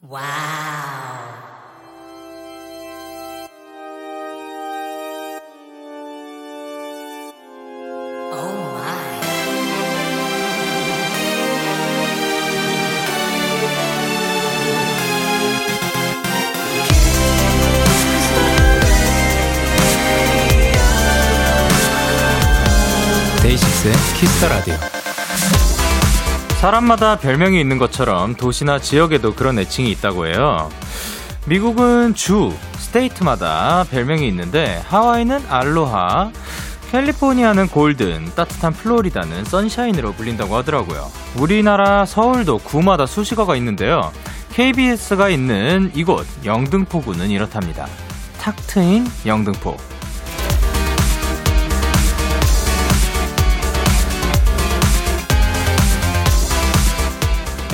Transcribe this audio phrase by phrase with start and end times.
[0.00, 0.22] 와우.
[8.30, 8.36] 오
[8.74, 9.20] 마이.
[23.42, 24.97] 데이식스의 키스터 라디오.
[26.60, 30.68] 사람마다 별명이 있는 것처럼 도시나 지역에도 그런 애칭이 있다고 해요.
[31.46, 36.32] 미국은 주, 스테이트마다 별명이 있는데 하와이는 알로하,
[36.90, 41.06] 캘리포니아는 골든, 따뜻한 플로리다는 선샤인으로 불린다고 하더라고요.
[41.36, 44.10] 우리나라 서울도 구마다 수식어가 있는데요.
[44.52, 47.86] KBS가 있는 이곳 영등포구는 이렇답니다.
[48.40, 49.76] 탁 트인 영등포.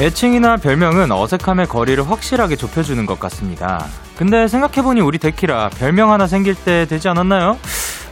[0.00, 3.86] 애칭이나 별명은 어색함의 거리를 확실하게 좁혀주는 것 같습니다.
[4.16, 7.58] 근데 생각해보니 우리 데키라 별명 하나 생길 때 되지 않았나요?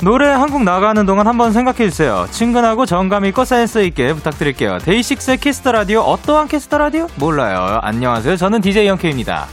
[0.02, 2.26] 노래 한곡 나가는 동안 한번 생각해주세요.
[2.30, 4.78] 친근하고 정감 있고 센스 있게 부탁드릴게요.
[4.78, 7.06] 데이식스의 키스 더 라디오 어떠한 키스 더 라디오?
[7.16, 7.78] 몰라요.
[7.82, 8.36] 안녕하세요.
[8.36, 9.46] 저는 DJ 영케이입니다.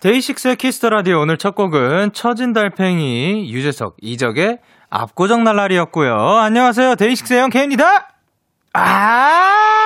[0.00, 4.58] 데이식스의 키스 더 라디오 오늘 첫 곡은 처진 달팽이 유재석 이적의
[4.88, 6.14] 압구정 날라리였고요.
[6.38, 6.96] 안녕하세요.
[6.96, 8.08] 데이식스의 영케이입니다.
[8.72, 9.79] 아!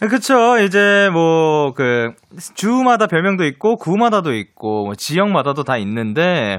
[0.00, 0.58] 그쵸.
[0.58, 2.12] 이제 뭐, 그,
[2.54, 6.58] 주마다 별명도 있고, 구마다도 있고, 뭐 지역마다도 다 있는데,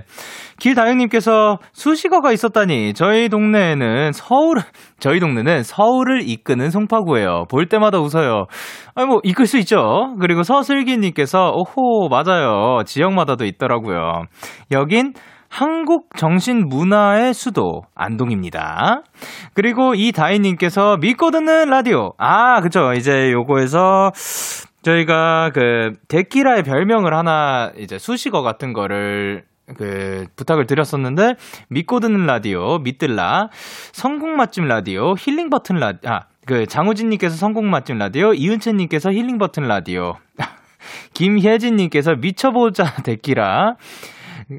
[0.60, 4.58] 길다영님께서 수식어가 있었다니, 저희 동네에는 서울,
[5.00, 7.46] 저희 동네는 서울을 이끄는 송파구예요.
[7.50, 8.46] 볼 때마다 웃어요.
[8.96, 10.16] 아니, 뭐, 이끌 수 있죠.
[10.20, 12.84] 그리고 서슬기님께서, 오호, 맞아요.
[12.86, 14.24] 지역마다도 있더라고요.
[14.72, 15.14] 여긴,
[15.58, 19.02] 한국 정신 문화의 수도 안동입니다.
[19.56, 22.14] 그리고 이 다희님께서 믿고 듣는 라디오.
[22.20, 22.94] 아, 그쵸.
[22.94, 24.12] 이제 요거에서
[24.84, 31.34] 저희가 그 데키라의 별명을 하나 이제 수식어 같은 거를 그 부탁을 드렸었는데
[31.70, 33.50] 믿고 듣는 라디오 믿들라
[33.92, 39.68] 성공 맛집 라디오 힐링 버튼 라디오 아 그 장우진님께서 성공 맛집 라디오 이은채님께서 힐링 버튼
[39.68, 40.16] 라디오
[41.14, 43.76] 김혜진님께서 미쳐보자 데키라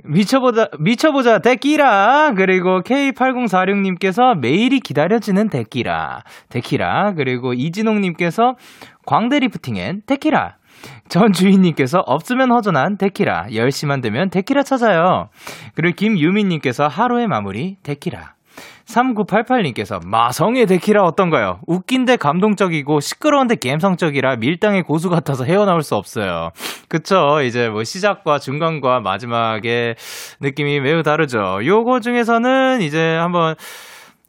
[0.05, 2.33] 미쳐보자, 미쳐보자, 데키라.
[2.37, 6.25] 그리고 K8046님께서 매일이 기다려지는 데키라.
[6.51, 7.15] 데키라.
[7.15, 8.57] 그리고 이진홍님께서
[9.07, 10.57] 광대 lifting엔 데키라.
[11.09, 13.47] 전 주인님께서 없으면 허전한 데키라.
[13.51, 15.29] 10시만 되면 데키라 찾아요.
[15.75, 18.38] 그리고 김유민님께서 하루의 마무리 데키라.
[18.89, 21.61] 3988님께서 마성의 데키라 어떤가요?
[21.67, 26.51] 웃긴데 감동적이고 시끄러운데 감성적이라 밀당의 고수 같아서 헤어나올 수 없어요.
[26.89, 27.43] 그쵸?
[27.43, 29.97] 이제 뭐 시작과 중간과 마지막의
[30.41, 31.61] 느낌이 매우 다르죠.
[31.65, 33.57] 요거 중에서는 이제 한번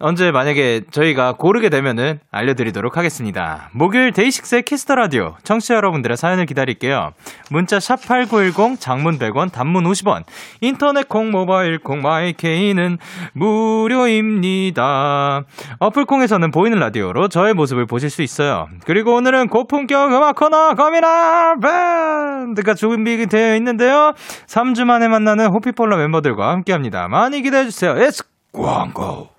[0.01, 3.69] 언제 만약에 저희가 고르게 되면은 알려드리도록 하겠습니다.
[3.73, 7.11] 목요일 데이식스의 Kiss the Radio 청취자 여러분들의 사연을 기다릴게요.
[7.49, 10.23] 문자 샵 #8910 장문 100원, 단문 50원.
[10.61, 12.97] 인터넷 콩, 모바일 콩, My K는
[13.33, 15.43] 무료입니다.
[15.79, 18.69] 어플 콩에서는 보이는 라디오로 저의 모습을 보실 수 있어요.
[18.85, 24.13] 그리고 오늘은 고품격 음악 코너 거미나 밴드가 준비되어 있는데요.
[24.47, 27.09] 3주 만에 만나는 호피폴라 멤버들과 함께합니다.
[27.09, 27.95] 많이 기대해 주세요.
[27.95, 28.23] It's
[28.53, 29.38] 광고.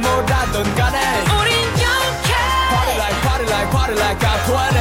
[0.00, 0.98] 뭐라던 간에
[1.40, 2.30] 우린 영케
[2.70, 4.80] Party like party like party like I'm 20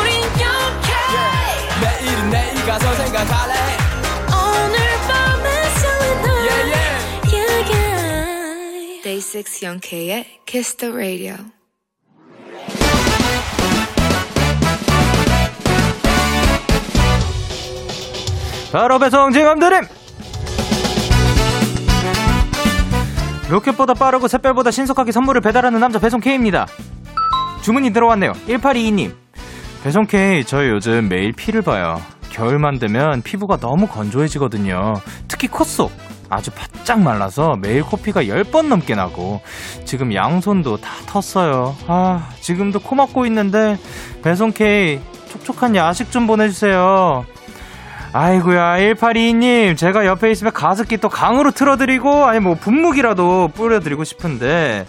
[0.00, 0.90] 우린 영케
[1.82, 3.54] 내일은 내일 가서 생각할래
[4.28, 4.76] 오늘
[5.08, 5.46] 밤에
[5.80, 11.36] 설레는 Yeah yeah yeah Day 6 영케의 Kiss the Radio
[18.72, 19.82] 바로 배송 지감드림
[23.48, 26.66] 로켓보다 빠르고 샛별보다 신속하게 선물을 배달하는 남자 배송 K입니다.
[27.62, 28.32] 주문이 들어왔네요.
[28.48, 29.14] 1822님.
[29.84, 32.00] 배송 K 저 요즘 매일 피를 봐요.
[32.30, 34.94] 겨울만 되면 피부가 너무 건조해지거든요.
[35.28, 35.92] 특히 콧속.
[36.28, 39.40] 아주 바짝 말라서 매일 코피가 10번 넘게 나고.
[39.84, 41.74] 지금 양손도 다 텄어요.
[41.86, 43.78] 아 지금도 코 막고 있는데
[44.22, 47.24] 배송 K 촉촉한 야식 좀 보내주세요
[48.18, 49.76] 아이고야 1822님.
[49.76, 54.86] 제가 옆에 있으면 가습기 또 강으로 틀어드리고 아니 뭐 분무기라도 뿌려드리고 싶은데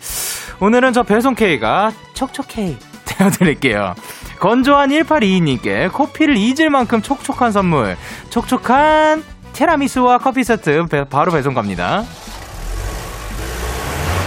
[0.62, 3.96] 오늘은 저 배송 K가 촉촉해 되어드릴게요.
[4.40, 7.98] 건조한 1822님께 커피를 잊을 만큼 촉촉한 선물
[8.30, 12.04] 촉촉한 티라미수와 커피 세트 배- 바로 배송 갑니다.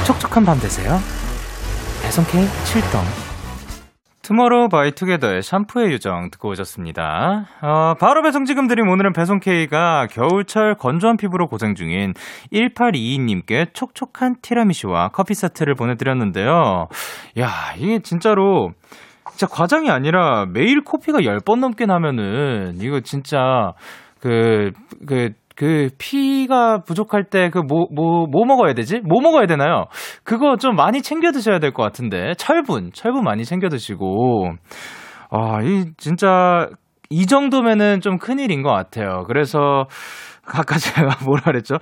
[0.05, 1.01] 촉촉한 밤 되세요.
[2.03, 3.30] 배송 K 7동
[4.31, 7.47] 투모로우 바이 투게더의 샴푸의 요정 듣고 오셨습니다.
[7.63, 12.15] 어, 바로 배송 지금 드림 오늘은 배송 K가 겨울철 건조한 피부로 고생 중인
[12.53, 16.87] 1822님께 촉촉한 티라미수와 커피 세트를 보내드렸는데요.
[17.41, 18.71] 야, 이게 진짜로
[19.31, 23.73] 진짜 과장이 아니라 매일 코피가 10번 넘게 나면은 이거 진짜
[24.21, 24.71] 그,
[25.09, 29.01] 그, 그 피가 부족할 때그뭐뭐 뭐 먹어야 되지?
[29.01, 29.85] 뭐 먹어야 되나요?
[30.25, 34.53] 그거 좀 많이 챙겨 드셔야 될 것 같은데 철분 철분 많이 챙겨 드시고
[35.31, 36.69] 아이 진짜
[37.11, 39.25] 이 정도면은 좀 큰일인 것 같아요.
[39.27, 39.87] 그래서
[40.45, 41.77] 아까 제가 뭐라 그랬죠?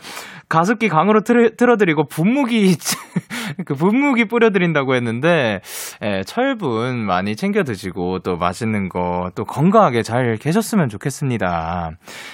[0.49, 2.77] 가습기 강으로 틀어, 틀어드리고 분무기
[3.67, 5.61] 그 분무기 뿌려드린다고 했는데
[6.03, 11.93] 예, 철분 많이 챙겨 드시고 또 맛있는 거 또 건강하게 잘 계셨으면 좋겠습니다.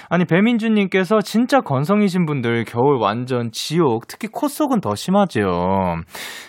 [0.09, 5.97] 아니 배민주님께서 진짜 건성이신 분들 겨울 완전 지옥 특히 코 속은 더 심하죠.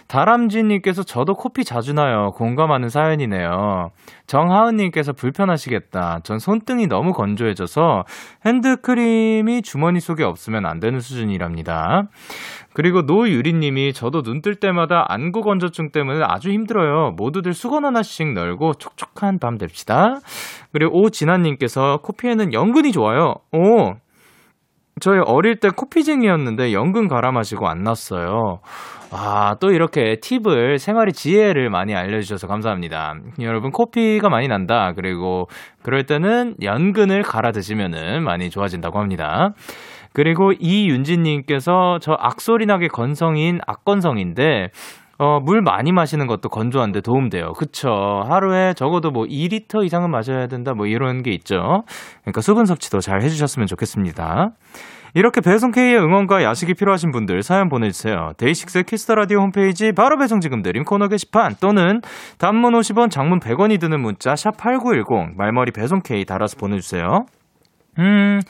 [0.09, 2.31] 다람쥐님께서 저도 코피 자주 나요.
[2.37, 3.91] 공감하는 사연이네요.
[4.27, 6.21] 정하은님께서 불편하시겠다.
[6.23, 8.05] 전 손등이 너무 건조해져서
[8.45, 11.56] 핸드크림이 주머니 속에 없으면 안 되는 수준이랍니다.
[12.73, 17.13] 그리고 노유리님이 저도 눈 뜰 때마다 안구 건조증 때문에 아주 힘들어요.
[17.17, 20.21] 모두들 수건 하나씩 널고 촉촉한 밤 됩시다.
[20.73, 23.35] 그리고 오진아님께서 코피에는 연근이 좋아요.
[23.53, 23.95] 오,
[25.01, 28.61] 저희 어릴 때 코피쟁이였는데 연근 갈아 마시고 안 났어요.
[29.13, 33.15] 아, 또 이렇게 팁을, 생활의 지혜를 많이 알려주셔서 감사합니다.
[33.41, 34.93] 여러분, 코피가 많이 난다.
[34.97, 35.49] 그리고
[35.83, 39.51] 그럴 때는 연근을 갈아 드시면은 많이 좋아진다고 합니다.
[40.17, 44.71] 그리고 이윤진님께서 저 악소리 나게 건성인 악건성인데,
[45.19, 47.53] 어, 물 많이 마시는 것도 건조한데 도움돼요.
[47.53, 48.25] 그쵸.
[48.27, 50.73] 하루에 적어도 뭐 2리터 이상은 마셔야 된다.
[50.73, 51.85] 뭐 이런 게 있죠.
[52.23, 54.53] 그러니까 수분 섭취도 잘 해주셨으면 좋겠습니다.
[55.13, 58.33] 이렇게 배송 K의 응원과 야식이 필요하신 분들 사연 보내주세요.
[58.39, 62.01] 데이식스 Kiss the Radio 홈페이지 바로 배송 지금 드림 코너 게시판 또는
[62.39, 67.27] 단문 50원, 장문 100원이 드는 문자 샵 #8910 말머리 배송 K 달아서 보내주세요.
[67.99, 68.41] 음.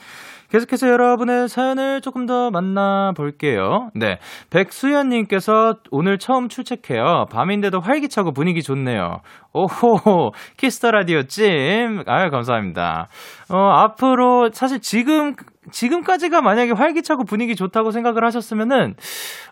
[0.49, 3.91] 계속해서 여러분의 사연을 조금 더 만나볼게요.
[3.95, 4.19] 네.
[4.49, 7.27] 백수연님께서 오늘 처음 출첵해요.
[7.29, 9.21] 밤인데도 활기차고 분위기 좋네요.
[9.57, 12.03] 오호, Kiss the Radio 찜.
[12.05, 13.07] 아유, 감사합니다.
[13.49, 15.33] 어, 앞으로 사실 지금
[15.71, 18.95] 지금까지가 만약에 활기차고 분위기 좋다고 생각을 하셨으면은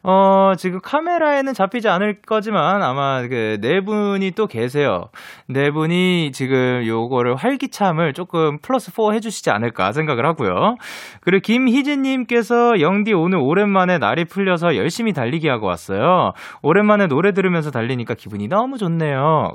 [0.03, 5.05] 어 지금 카메라에는 잡히지 않을 거지만 아마 그 네 분이 또 계세요.
[5.47, 10.75] 네 분이 지금 요거를 활기참을 조금 플러스 4 해주시지 않을까 생각을 하고요.
[11.21, 16.31] 그리고 김희진님께서 영디 오늘 오랜만에 날이 풀려서 열심히 달리기 하고 왔어요.
[16.61, 19.51] 오랜만에 노래 들으면서 달리니까 기분이 너무 좋네요.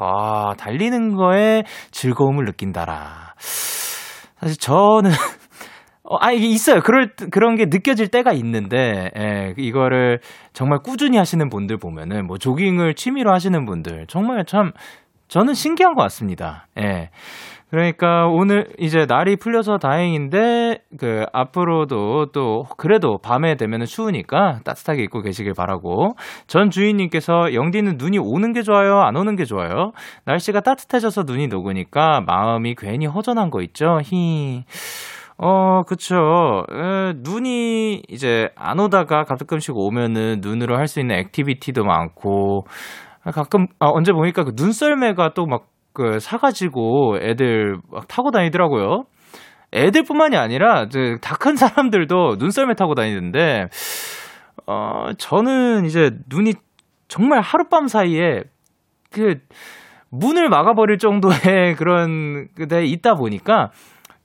[0.00, 3.34] 아 달리는 거에 즐거움을 느낀다라.
[3.36, 5.10] 사실 저는
[6.06, 6.80] 어, 아, 이게 있어요.
[6.82, 10.20] 그럴, 그런 게 느껴질 때가 있는데, 예, 이거를
[10.52, 14.72] 정말 꾸준히 하시는 분들 보면은, 뭐, 조깅을 취미로 하시는 분들, 정말 참,
[15.28, 16.66] 저는 신기한 것 같습니다.
[16.78, 17.08] 예.
[17.70, 25.22] 그러니까 오늘 이제 날이 풀려서 다행인데, 그, 앞으로도 또, 그래도 밤에 되면은 추우니까 따뜻하게 입고
[25.22, 26.14] 계시길 바라고.
[26.46, 29.00] 전 주인님께서 영디는 눈이 오는 게 좋아요?
[29.00, 29.90] 안 오는 게 좋아요?
[30.24, 33.98] 날씨가 따뜻해져서 눈이 녹으니까 마음이 괜히 허전한 거 있죠?
[34.04, 34.64] 히.
[35.36, 36.62] 어, 그쵸.
[36.70, 42.66] 에, 눈이 이제 안 오다가 가끔씩 오면은 눈으로 할 수 있는 activity도 많고,
[43.32, 49.04] 가끔, 아, 언제 보니까 그 눈썰매가 또 막, 그, 사가지고 애들 막 타고 다니더라고요.
[49.72, 50.86] 애들뿐만이 아니라,
[51.22, 53.66] 다 큰 사람들도 눈썰매 타고 다니는데,
[54.66, 56.54] 어, 저는 이제 눈이
[57.08, 58.42] 정말 하룻밤 사이에
[59.12, 59.36] 그,
[60.10, 63.70] 문을 막아버릴 정도의 그런, 데 있다 보니까,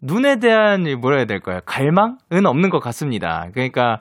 [0.02, 1.60] 눈에 대한 뭐라 해야 될까요?
[1.66, 3.48] 갈망은 없는 것 같습니다.
[3.54, 4.00] 그러니까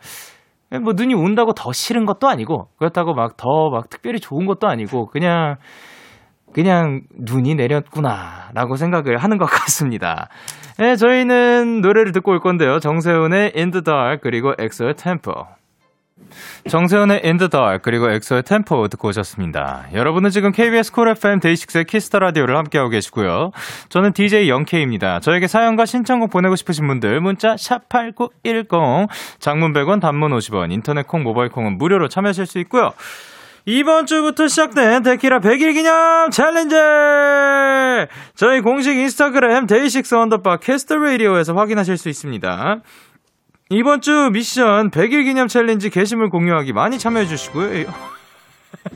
[0.82, 5.06] 뭐 눈이 온다고 더 싫은 것도 아니고 그렇다고 막 더막 막 특별히 좋은 것도 아니고
[5.06, 5.56] 그냥
[6.52, 10.28] 그냥 눈이 내렸구나라고 생각을 하는 것 같습니다.
[10.78, 12.78] 네, 저희는 노래를 듣고 올 건데요.
[12.80, 15.46] 정세훈의 In the Dark 그리고 엑소의 Tempo.
[16.68, 19.86] 정세운의 In the Dark 그리고 엑소의 Tempo 듣고 오셨습니다.
[19.94, 23.52] 여러분은 지금 KBS Cool FM 데이식스의 Kiss the Radio를 함께하고 계시고요.
[23.88, 25.20] 저는 DJ 영케이입니다.
[25.20, 31.22] 저에게 사연과 신청곡 보내고 싶으신 분들 문자 샵 #8910 장문 100원, 단문 50원, 인터넷 콩,
[31.22, 32.92] 모바일 콩은 무료로 참여하실 수 있고요.
[33.70, 36.74] 이번 주부터 시작된 데키라 100일 기념 challenge!
[38.34, 42.80] 저희 공식 인스타그램 데이식스 underbar Kiss the Radio에서 확인하실 수 있습니다.
[43.68, 47.92] 이번 주 미션 100일 기념 challenge 게시물 공유하기 많이 참여해 주시고요.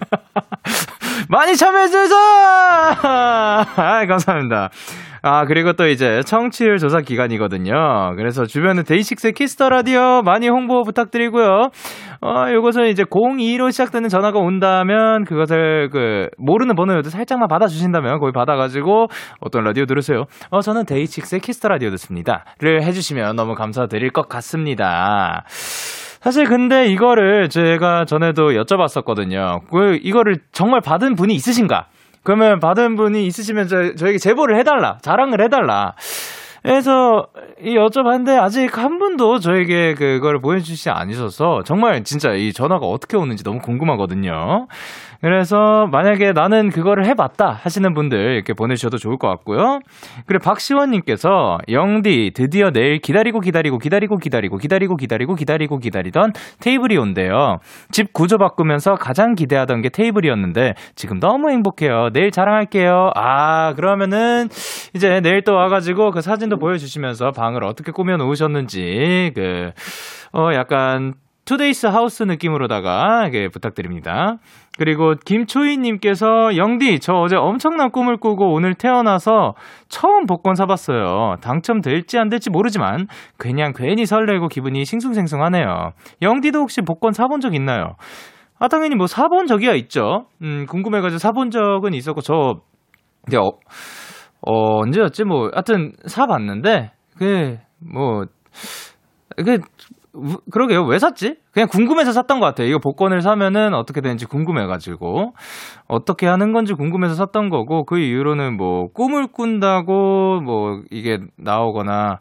[1.28, 2.16] 많이 참여해 주세요!
[2.96, 4.70] 아, 감사합니다.
[5.24, 8.14] 아, 그리고 또 이제 청취율 조사 기간이거든요.
[8.16, 11.70] 그래서 주변에 데이식스의 Kiss the Radio 많이 홍보 부탁드리고요.
[12.22, 18.32] 어, 요것은 이제 02로 시작되는 전화가 온다면 그것을 그 모르는 번호여도 살짝만 받아 주신다면 거기
[18.32, 19.06] 받아 가지고
[19.40, 20.24] 어떤 라디오 들으세요.
[20.50, 25.44] 어, 저는 데이식스의 Kiss the Radio 듣습니다.를 해 주시면 너무 감사드릴 것 같습니다.
[26.20, 29.68] 사실 근데 이거를 제가 전에도 여쭤봤었거든요.
[29.70, 31.86] 그 이거를 정말 받은 분이 있으신가?
[32.22, 34.98] 그러면 받은 분이 있으시면 저, 저에게 제보를 해달라.
[35.02, 35.94] 자랑을 해달라.
[36.62, 37.26] 그래서
[37.60, 43.42] 이 여쭤봤는데 아직 한 분도 저에게 그걸 보여주시지 않으셔서 정말 진짜 이 전화가 어떻게 오는지
[43.42, 44.68] 너무 궁금하거든요.
[45.22, 49.78] 그래서 만약에 나는 그거를 해봤다 하시는 분들 이렇게 보내주셔도 좋을 것 같고요.
[50.26, 57.58] 그리고 박시원님께서 영디 드디어 내일 기다리고 기다리고 기다리고 기다리고 기다리고 기다리고 기다리고 기다리던 테이블이 온대요.
[57.90, 62.10] 집 구조 바꾸면서 가장 기대하던 게 테이블이었는데 지금 너무 행복해요.
[62.12, 63.12] 내일 자랑할게요.
[63.14, 64.48] 아 그러면은
[64.94, 69.72] 이제 내일 또 와가지고 그 사진도 보여주시면서 방을 어떻게 꾸며 놓으셨는지 그
[70.32, 71.12] 어 약간
[71.44, 74.37] Today's House 느낌으로다가 예, 부탁드립니다.
[74.78, 79.54] 그리고 김초희님께서 영디 저 어제 엄청난 꿈을 꾸고 오늘 태어나서
[79.88, 81.37] 처음 복권 사봤어요.
[81.42, 83.06] 당첨될지 안 될지 모르지만
[83.37, 85.90] 그냥 괜히 설레고 기분이 싱숭생숭하네요.
[86.22, 87.96] 영디도 혹시 복권 사본 적 있나요?
[88.58, 90.26] 아 당연히 뭐 사본 적이야 있죠.
[90.42, 92.54] 음 궁금해가지고 사본 적은 있었고 저
[93.26, 93.50] 이제 어,
[94.46, 98.26] 어 언제였지 뭐 하여튼 사봤는데 그뭐
[99.37, 99.58] 그
[100.50, 100.85] 그러게요.
[100.85, 101.37] 왜 샀지?
[101.52, 102.69] 그냥 궁금해서 샀던 것 같아요.
[102.69, 105.33] 이거 복권을 사면은 어떻게 되는지 궁금해가지고.
[105.88, 112.19] 어떻게 하는 건지 궁금해서 샀던 거고, 그 이후로는 뭐, 꿈을 꾼다고, 뭐, 이게 나오거나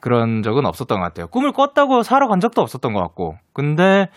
[0.00, 1.26] 그런 적은 없었던 것 같아요.
[1.28, 3.36] 꿈을 꿨다고 사러 간 적도 없었던 것 같고.
[3.52, 4.08] 근데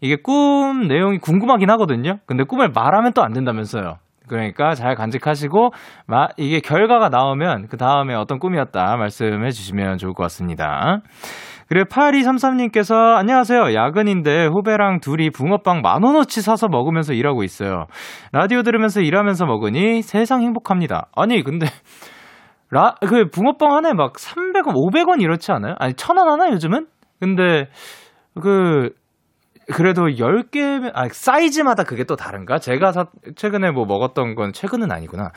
[0.00, 2.18] 이게 꿈 내용이 궁금하긴 하거든요.
[2.26, 3.96] 근데 꿈을 말하면 또 안 된다면서요.
[4.28, 5.72] 그러니까 잘 간직하시고,
[6.06, 11.00] 마, 이게 결과가 나오면 그 다음에 어떤 꿈이었다 말씀해 주시면 좋을 것 같습니다.
[11.68, 13.74] 그리고 8233님께서 안녕하세요.
[13.74, 17.86] 야근인데 후배랑 둘이 붕어빵 만원어치 사서 먹으면서 일하고 있어요.
[18.32, 21.08] 라디오 들으면서 일하면서 먹으니 세상 행복합니다.
[21.16, 21.66] 아니, 근데,
[22.70, 25.74] 라, 그 붕어빵 하나에 막 300원, 500원 이렇지 않아요?
[25.78, 26.86] 아니, 1000원 하나 요즘은?
[27.20, 27.68] 근데,
[28.40, 28.90] 그,
[29.72, 32.58] 그래도 10개, 아, 사이즈마다 그게 또 다른가?
[32.58, 33.06] 제가 사,
[33.36, 35.30] 최근에 뭐 먹었던 건, 최근은 아니구나.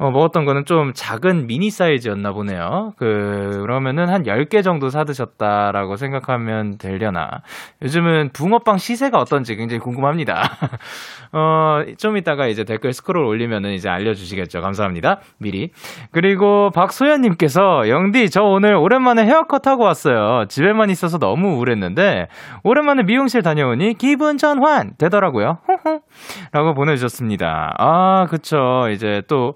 [0.00, 2.94] 어, 먹었던 거는 좀 작은 미니 사이즈였나 보네요.
[2.96, 7.42] 그, 그러면은 한 10개 정도 사드셨다라고 생각하면 되려나.
[7.82, 10.40] 요즘은 붕어빵 시세가 어떤지 굉장히 궁금합니다.
[11.32, 14.62] 어, 좀 이따가 이제 댓글 스크롤 올리면은 이제 알려주시겠죠.
[14.62, 15.20] 감사합니다.
[15.36, 15.70] 미리.
[16.12, 20.46] 그리고 박소연님께서, 영디, 저 오늘 오랜만에 헤어컷 하고 왔어요.
[20.48, 22.28] 집에만 있어서 너무 우울했는데,
[22.64, 25.58] 오랜만에 미용실 다녀오니 기분 전환 되더라고요.
[26.52, 27.74] 라고 보내주셨습니다.
[27.76, 28.88] 아, 그쵸.
[28.90, 29.52] 이제 또,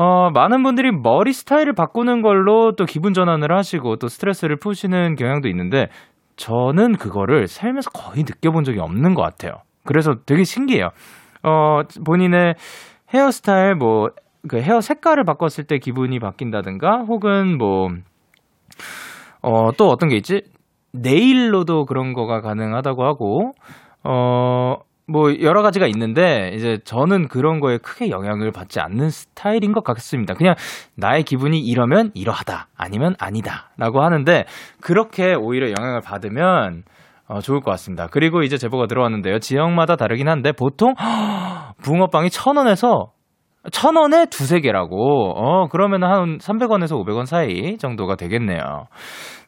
[0.00, 5.48] 어, 많은 분들이 머리 스타일을 바꾸는 걸로 또 기분 전환을 하시고 또 스트레스를 푸시는 경향도
[5.48, 5.88] 있는데
[6.36, 9.54] 저는 그거를 살면서 거의 느껴본 적이 없는 것 같아요.
[9.84, 10.90] 그래서 되게 신기해요.
[11.42, 12.54] 어, 본인의
[13.12, 14.10] 헤어스타일, 뭐,
[14.46, 17.88] 그 헤어 색깔을 바꿨을 때 기분이 바뀐다든가 혹은 뭐,
[19.42, 20.42] 어, 또 어떤 게 있지?
[20.92, 23.52] 네일로도 그런 거가 가능하다고 하고,
[24.04, 24.76] 어,
[25.10, 30.34] 뭐 여러 가지가 있는데 이제 저는 그런 거에 크게 영향을 받지 않는 스타일인 것 같습니다.
[30.34, 30.54] 그냥
[30.96, 34.44] 나의 기분이 이러면 이러하다 아니면 아니다라고 하는데
[34.82, 36.82] 그렇게 오히려 영향을 받으면
[37.26, 38.06] 어, 좋을 것 같습니다.
[38.10, 39.38] 그리고 이제 제보가 들어왔는데요.
[39.38, 40.94] 지역마다 다르긴 한데 보통
[41.82, 43.12] 붕어빵이 천 원에서
[43.72, 45.32] 천 원에 두세 개라고.
[45.36, 48.86] 어, 그러면 한 300원에서 500원 사이 정도가 되겠네요.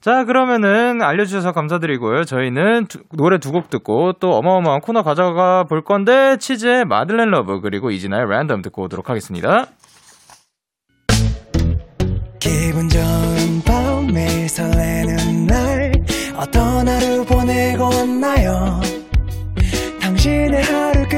[0.01, 2.25] 자, 그러면은 알려주셔서 감사드리고요.
[2.25, 7.61] 저희는 두, 노래 두 곡 듣고 또 어마어마한 코너 가져가 볼 건데, 치즈의 Madeleine Love,
[7.61, 9.67] 그리고 이진아의 랜덤 듣고 오도록 하겠습니다.
[12.39, 15.93] 기분 좋은 밤 매일 설레는 날
[16.37, 18.81] 어떤 하루 보내고 왔나요
[20.01, 20.90] 당신의 하루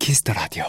[0.00, 0.64] 키스터 라디오.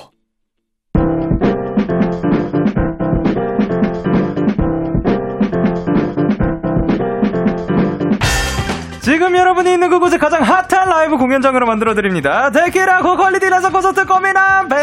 [9.02, 12.52] 지금 여러분이 있는 그곳을 가장 핫한 라이브 공연장으로 만들어 드립니다.
[12.52, 14.78] 데키라 고퀄리티 라서 콘서트 꼬미남 뱀.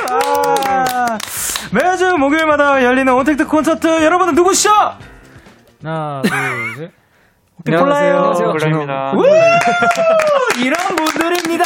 [0.00, 1.18] 아,
[1.70, 4.70] 매주 목요일마다 열리는 온택트 콘서트 여러분은 누구시죠?
[5.82, 6.30] 하나, 둘,
[6.76, 6.90] 셋.
[7.66, 8.16] 안녕하세요.
[8.16, 8.52] 안녕하세요.
[8.52, 9.12] 콜라입니다.
[9.16, 9.22] 우!
[10.64, 11.64] 이런 분들입니다.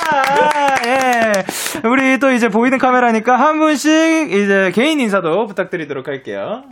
[0.87, 1.33] 예.
[1.89, 6.65] 우리 또 이제 보이는 카메라니까 한 분씩 이제 개인 인사도 부탁드리도록 할게요.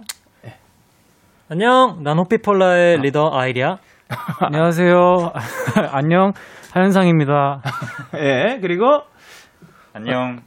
[1.48, 3.78] 안녕, 난 호피폴라의 리더 아이리야.
[4.40, 5.32] 안녕하세요.
[5.92, 6.32] 안녕,
[6.72, 7.62] 하현상입니다.
[8.16, 8.58] 예.
[8.60, 9.02] 그리고
[9.92, 10.40] 안녕.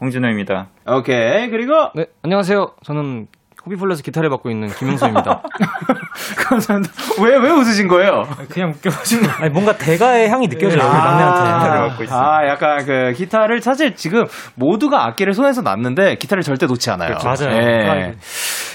[0.00, 0.68] 홍진호입니다.
[0.88, 1.48] 오케이.
[1.48, 2.72] 그리고 네, 안녕하세요.
[2.84, 3.28] 저는
[3.66, 5.42] 호비폴라에서 기타를 맡고 있는 김영수입니다.
[6.48, 6.94] 감사합니다.
[7.22, 8.22] 왜, 왜 웃으신 거예요?
[8.50, 9.26] 그냥 웃겨가지고.
[9.40, 11.78] 아니, 뭔가 대가의 향이 느껴져요, 우리 막내한테.
[11.88, 12.18] 맡고 있어요.
[12.20, 17.16] 아, 약간 그 기타를 사실 지금 모두가 악기를 손에서 놨는데 기타를 절대 놓지 않아요.
[17.18, 17.46] 그렇죠.
[17.46, 17.56] 맞아요.
[17.56, 18.14] 예.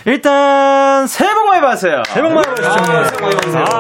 [0.06, 2.04] 일단 새해 복 많이 받으세요.
[2.08, 3.60] 새해 복 많이 받으시죠.
[3.60, 3.80] 아,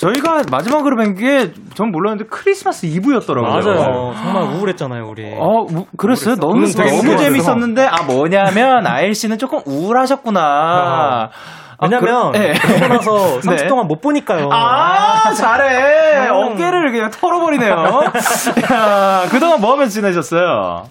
[0.00, 3.50] 저희가 마지막으로 뵌 게 전 몰랐는데 크리스마스 이브였더라고요.
[3.52, 4.14] 맞아요.
[4.16, 5.32] 정말 우울했잖아요, 우리.
[5.38, 6.36] 어, 우- 그랬어요?
[6.36, 7.16] 너무, 너무.
[7.18, 10.40] 재밌었는데, 아, 뭐냐면, 아일 씨는 조금 우울하셨구나.
[11.82, 12.52] 아, 왜냐면, 그- 예.
[12.52, 13.66] 그러고 나서 30 네.
[13.68, 14.48] 동안 못 보니까요.
[14.52, 16.28] 아, 잘해.
[16.28, 17.72] 어깨를 그냥 털어버리네요.
[18.72, 20.84] 야, 그동안 뭐 하면서 지내셨어요?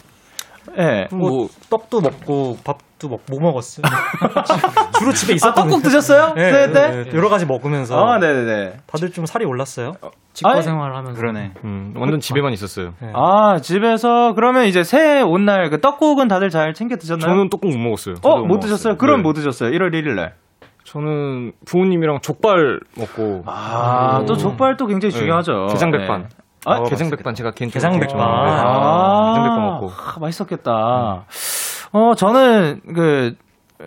[0.80, 1.08] 예.
[1.12, 3.84] 뭐, 떡도 먹고, 밥 도 먹고, 뭐 먹었어요?
[5.00, 6.34] 주로 집에 있었던 아, 떡국 드셨어요?
[6.36, 6.90] 네, 새해 때?
[6.90, 7.12] 네, 네.
[7.18, 7.98] 여러 가지 먹으면서.
[7.98, 8.74] 아, 네네네.
[8.86, 9.94] 다들 좀 살이 올랐어요?
[10.44, 11.20] 아니, 생활하면서.
[11.20, 11.54] 그러네.
[11.64, 12.94] 음, 완전 집에만 있었어요.
[13.14, 17.32] 아, 집에서, 그러면 이제 새해 온 날, 그 떡국은 다들 잘 챙겨 드셨나요?
[17.32, 18.16] 저는 떡국 못 먹었어요.
[18.16, 18.94] 어, 저도 못못 드셨어요?
[18.94, 18.98] 먹었어요.
[18.98, 19.24] 그럼 네.
[19.24, 19.72] 뭐 드셨어요?
[19.72, 20.34] 1월 1일 날.
[20.84, 25.20] 저는 부모님이랑 족발 먹고 아, 또 족발 또 굉장히 네.
[25.20, 25.68] 중요하죠.
[25.70, 26.24] 게장백반.
[26.24, 26.28] 네.
[26.66, 28.28] 아, 게장백반 제가 개인적으로 게장백반.
[28.28, 29.92] 아, 게장백반 먹고.
[29.92, 31.26] 아, 맛있었겠다.
[31.92, 33.34] 어, 저는 그,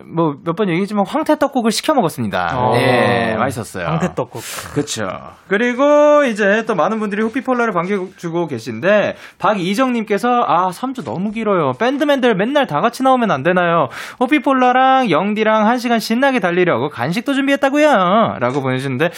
[0.06, 2.58] 뭐, 몇 번 얘기했지만 황태 떡국을 시켜 먹었습니다.
[2.58, 2.72] 어.
[2.74, 3.86] 네, 맛있었어요.
[3.86, 4.40] 황태 떡국.
[4.72, 5.06] 그쵸.
[5.48, 11.72] 그리고 이제 또 많은 분들이 호피폴라를 반겨주고 계신데, 박이정님께서, 아, 3주 너무 길어요.
[11.78, 13.88] 밴드맨들 맨날 다 같이 나오면 안 되나요?
[14.18, 19.10] 호피폴라랑 영디랑 한 시간 신나게 달리려고 간식도 준비했다고요 라고 보내주셨는데,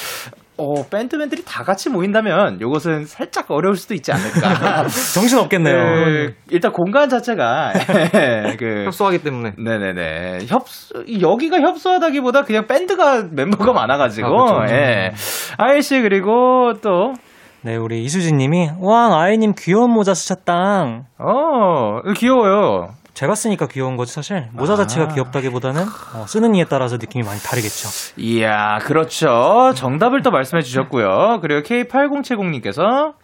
[0.57, 4.87] 어, 밴드맨들이 다 같이 모인다면, 요것은 살짝 어려울 수도 있지 않을까.
[5.15, 5.77] 정신 없겠네요.
[5.77, 7.73] 그, 일단 공간 자체가,
[8.59, 9.55] 그, 협소하기 때문에.
[9.59, 10.47] 네네네.
[10.47, 14.75] 협소, 여기가 협소하다기보다 그냥 밴드가 멤버가 많아가지고, 아, 그쵸.
[14.75, 15.13] 예.
[15.59, 17.15] 아이 씨, 그리고 또,
[17.63, 21.07] 네, 우리 이수진 님이, 와, 아이님 귀여운 모자 쓰셨당.
[21.19, 22.91] 어, 귀여워요.
[23.15, 24.49] 제가 쓰니까 귀여운 거지, 사실.
[24.53, 27.89] 모자 자체가 귀엽다기보다는, 어, 쓰는 이에 따라서 느낌이 많이 다르겠죠.
[28.17, 29.73] 이야, 그렇죠.
[29.77, 31.39] 정답을 또 말씀해 주셨고요.
[31.41, 33.15] 그리고 K8070님께서,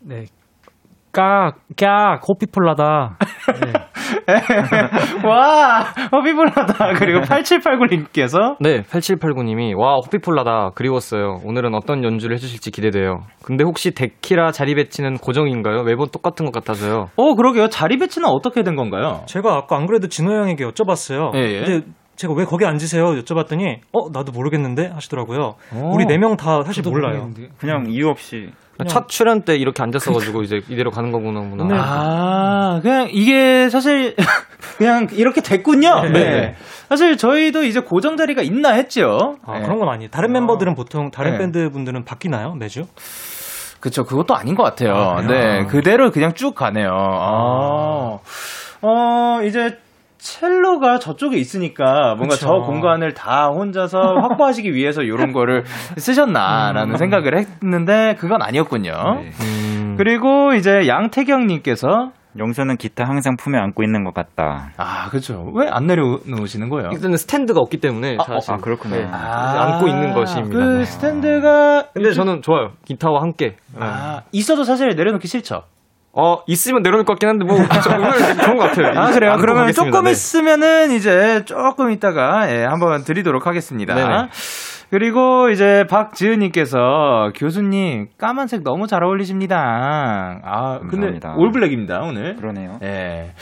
[0.00, 0.26] 네.
[1.12, 3.16] 까, 까, 호피폴라다.
[3.64, 3.72] 네.
[5.26, 5.80] 와,
[6.12, 6.92] 허비블하다.
[6.98, 11.38] 그리고 8789님께서, 네, 8789님이 와 호피폴라다 그리웠어요.
[11.44, 13.20] 오늘은 어떤 연주를 해주실지 기대돼요.
[13.42, 15.82] 근데 혹시 데키라 자리 배치는 고정인가요?
[15.84, 17.06] 매번 똑같은 것 같아서요.
[17.16, 17.68] 어, 그러게요.
[17.68, 19.22] 자리 배치는 어떻게 된 건가요?
[19.26, 21.34] 제가 아까 안 그래도 진호 형에게 여쭤봤어요.
[21.36, 21.60] 예, 예.
[21.64, 21.86] 근데
[22.16, 23.04] 제가 왜 거기 앉으세요?
[23.04, 24.88] 여쭤봤더니, 어, 나도 모르겠는데?
[24.92, 25.54] 하시더라고요.
[25.74, 25.90] 오.
[25.94, 27.30] 우리 네 명 다 사실 몰라요.
[27.58, 28.50] 그냥 이유 없이
[28.86, 31.40] 첫 출연 때 이렇게 앉았어가지고 이제 이대로 가는 거구나.
[31.64, 31.74] 네.
[31.76, 34.14] 아, 그냥 이게 사실
[34.78, 36.02] 그냥 이렇게 됐군요.
[36.04, 36.10] 네.
[36.10, 36.54] 네.
[36.88, 39.36] 사실 저희도 이제 고정 자리가 있나 했죠.
[39.44, 39.64] 아, 네.
[39.64, 40.10] 그런 건 아니에요.
[40.10, 41.38] 다른 멤버들은 보통, 다른 네.
[41.38, 42.54] 밴드 분들은 바뀌나요?
[42.54, 42.86] 매주?
[43.80, 44.94] 그쵸, 그것도 아닌 것 같아요.
[44.94, 45.22] 아?
[45.22, 46.90] 네, 그대로 그냥 쭉 가네요.
[46.92, 48.18] 아.
[48.82, 49.78] 어, 이제
[50.18, 52.46] 첼로가 저쪽에 있으니까 뭔가 그쵸.
[52.46, 55.64] 저 공간을 다 혼자서 확보하시기 위해서 이런 거를
[55.96, 58.92] 쓰셨나라는 생각을 했는데 그건 아니었군요.
[59.22, 59.30] 네.
[59.40, 64.70] 음, 그리고 이제 양태경님께서 영서는 기타 항상 품에 안고 있는 것 같다.
[64.76, 65.50] 아, 그쵸.
[65.54, 66.90] 왜안 내려놓으시는 거예요?
[66.92, 68.96] 일단은 스탠드가 없기 때문에 사실 아, 그렇구나.
[68.96, 70.56] 네, 이제 안고 있는 것입니다.
[70.56, 70.84] 그 네.
[70.84, 71.86] 스탠드가.
[71.94, 72.72] 근데 저는 좋아요.
[72.84, 73.56] 기타와 함께.
[73.74, 73.80] 네.
[73.80, 75.62] 아, 있어도 사실 내려놓기 싫죠.
[76.12, 78.98] 어 있으면 내려놓을 것 같긴 한데 뭐저 오늘 좋은 것 같아요.
[78.98, 79.36] 아, 그래요?
[79.38, 79.72] 그러면 가겠습니다.
[79.92, 80.10] 조금 네.
[80.10, 83.94] 있으면은 이제 조금 있다가, 예, 한번 드리도록 하겠습니다.
[83.94, 84.28] 네네.
[84.90, 90.40] 그리고 이제 박지은님께서 교수님 까만색 너무 잘 어울리십니다.
[90.42, 91.34] 아, 근데 감사합니다.
[91.36, 92.36] 올블랙입니다, 오늘.
[92.36, 92.78] 그러네요.
[92.82, 93.32] 예.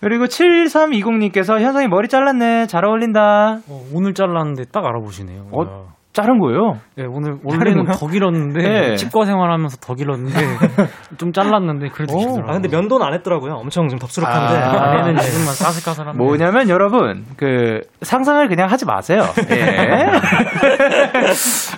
[0.00, 2.66] 그리고 7320님께서 현상이 머리 잘랐네.
[2.66, 3.58] 잘 어울린다.
[3.68, 5.46] 어, 오늘 잘랐는데 딱 알아보시네요.
[5.52, 5.95] 어?
[6.18, 6.22] 야.
[6.22, 6.78] 자른 거예요?
[6.96, 8.96] 네, 오늘 원래는 더 길었는데 네.
[8.96, 10.38] 치과 생활하면서 더 길었는데
[11.18, 12.18] 좀 잘랐는데 그래도 오.
[12.18, 12.50] 길더라고요.
[12.50, 13.54] 아, 근데 면도는 안 했더라고요.
[13.54, 14.56] 엄청 좀 덥수룩한데.
[14.56, 14.82] 아.
[14.82, 16.18] 안에는 지금만 까슬까슬한데.
[16.18, 19.22] 뭐냐면 여러분 그 상상을 그냥 하지 마세요.
[19.50, 20.06] 예.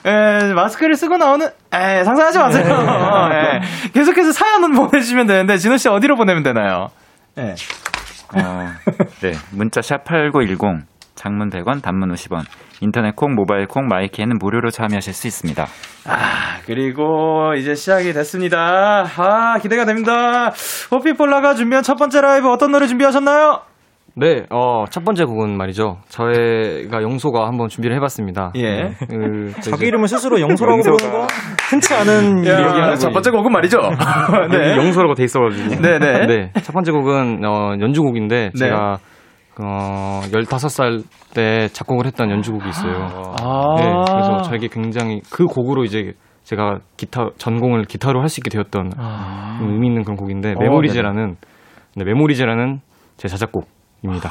[0.49, 3.31] 예, 마스크를 쓰고 나오는 에 상상하지 마세요.
[3.33, 3.61] 예.
[3.93, 6.89] 계속해서 사연은 보내주시면 되는데 진호 씨 어디로 보내면 되나요?
[7.39, 7.55] 예.
[8.35, 8.69] 어,
[9.23, 9.33] 네.
[9.51, 10.87] 문자 샵 8910
[11.19, 12.45] 장문 100원, 단문 50원.
[12.81, 15.67] 인터넷 콩, 모바일 콩, 마이키에는 무료로 참여하실 수 있습니다.
[16.07, 19.05] 아 그리고 이제 시작이 됐습니다.
[19.17, 20.53] 아 기대가 됩니다.
[20.93, 23.63] 호피폴라가 준비한 첫 번째 라이브 어떤 노래 준비하셨나요?
[24.15, 25.99] 네, 어, 첫 번째 곡은 말이죠.
[26.09, 28.51] 저희가 영소가 한번 준비를 해봤습니다.
[28.57, 28.63] 예.
[28.63, 31.27] 네, 그, 저 자기 이름을 스스로 영소라고 부르는 거
[31.71, 32.95] 흔치 않은 야, 일이야.
[32.97, 33.79] 첫 번째 곡은 말이죠.
[34.51, 34.77] 네.
[34.77, 35.83] 영소라고 돼 있어가지고.
[35.83, 36.27] 네네.
[36.27, 36.51] 네.
[36.63, 38.59] 첫 번째 곡은, 어, 연주곡인데, 네.
[38.59, 38.99] 제가,
[39.61, 41.03] 어, 15살
[41.35, 42.95] 때 작곡을 했던 연주곡이 있어요.
[43.41, 43.75] 아.
[43.77, 43.93] 네.
[44.09, 46.13] 그래서 저에게 굉장히 그 곡으로 이제
[46.45, 48.91] 제가 기타, 전공을 기타로 할 수 있게 되었던
[49.59, 51.37] 좀 의미 있는 그런 곡인데, 어, Memories라는,
[51.97, 52.81] 네, Memories라는
[53.17, 54.31] 제 자작곡입니다.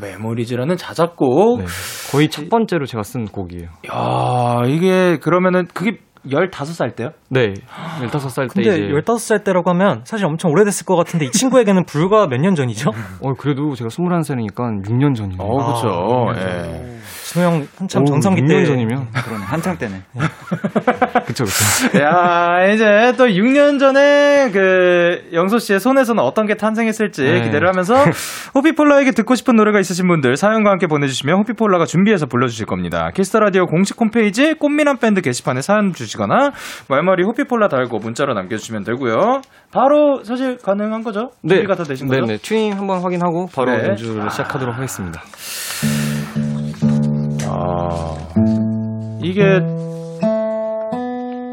[0.00, 1.60] Memories라는 자작곡.
[1.60, 1.64] 네.
[2.12, 3.68] 거의 첫 번째로 제가 쓴 곡이에요.
[3.92, 7.10] 야, 이게 그러면은 그게 15살 때요?
[7.28, 7.54] 네.
[8.02, 12.26] 15살 때 근데 이제 15살 때라고 하면 사실 엄청 오래됐을 것 같은데 이 친구에게는 불과
[12.26, 12.90] 몇 년 전이죠?
[13.22, 15.40] 어 그래도 제가 21살이니까 6년 전이에요.
[15.40, 15.88] 어, 그쵸.
[16.30, 16.98] 아, 예.
[17.30, 20.02] 진호 형 한참 오, 정상기 6년 때 전이면 그럼 한창 때네.
[21.26, 22.00] 그쵸 그쵸.
[22.00, 27.42] 야, 이제 또 6년 전에 그 영소 씨의 손에서는 어떤 게 탄생했을지 네.
[27.42, 27.94] 기대를 하면서
[28.56, 33.10] 호피폴라에게 듣고 싶은 노래가 있으신 분들 사연과 함께 보내주시면 호피폴라가 준비해서 불러주실 겁니다.
[33.14, 36.50] Kiss the Radio 공식 홈페이지 꽃미남 밴드 게시판에 사연 주시거나
[36.88, 39.42] 말머리 호피폴라 달고 문자로 남겨주시면 되고요.
[39.70, 41.30] 바로 사실 가능한 거죠?
[41.46, 42.26] 준비가 다 되신 거죠?
[42.26, 42.38] 네네.
[42.38, 43.90] 튜닝 한번 확인하고 바로 네.
[43.90, 45.20] 연주를 시작하도록 하겠습니다.
[47.52, 48.16] 아,
[49.22, 49.42] 이게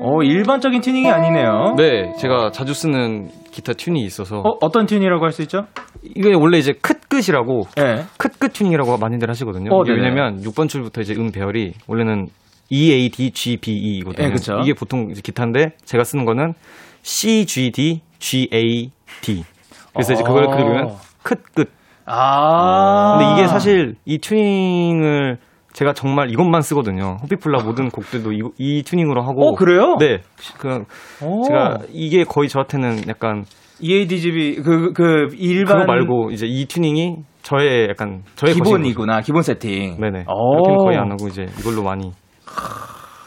[0.03, 1.73] 어 일반적인 튜닝이 아니네요.
[1.75, 5.65] 네, 제가 자주 쓰는 기타 튜닝이 있어서 어, 어떤 튜닝이라고 할 수 있죠?
[6.03, 8.03] 이게 원래 이제 컷끝이라고 네.
[8.17, 9.71] 컷끝 튜닝이라고 많이들 하시거든요.
[9.73, 9.83] 어.
[9.87, 12.27] 왜냐면 6번 줄부터 이제 음 배열이 원래는
[12.69, 14.27] E A D G B E거든요.
[14.27, 14.59] 네, 그쵸.
[14.63, 16.53] 이게 보통 이제 기타인데 제가 쓰는 거는
[17.01, 19.43] C G D G A D.
[19.93, 20.51] 그래서 이제 그걸 어.
[20.51, 20.89] 그리면
[21.23, 21.69] 컷끝.
[22.05, 23.17] 아.
[23.17, 25.37] 근데 이게 사실 이 튜닝을
[25.77, 27.17] 제가 정말 이것만 쓰거든요.
[27.21, 29.47] 호피폴라 모든 곡들도 이, 이 튜닝으로 하고.
[29.47, 29.95] 어, 그래요?
[29.99, 30.21] 네.
[30.57, 30.85] 그
[31.23, 31.43] 오.
[31.43, 33.45] 제가 이게 거의 저한테는 약간
[33.79, 39.97] EADGB 그 그 일반 그거 말고 이제 이 튜닝이 저의 약간 저의 기본이구나 기본 세팅.
[40.01, 40.25] 네네.
[40.27, 40.53] 오.
[40.55, 42.11] 이렇게는 거의 안 하고 이제 이걸로 많이.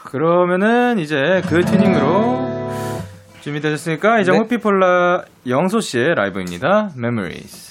[0.06, 2.48] 그러면은 이제 그 튜닝으로
[3.42, 4.38] 준비되셨으니까 이제 네.
[4.38, 6.88] 호피폴라 영소 씨의 라이브입니다.
[6.98, 7.69] Memories.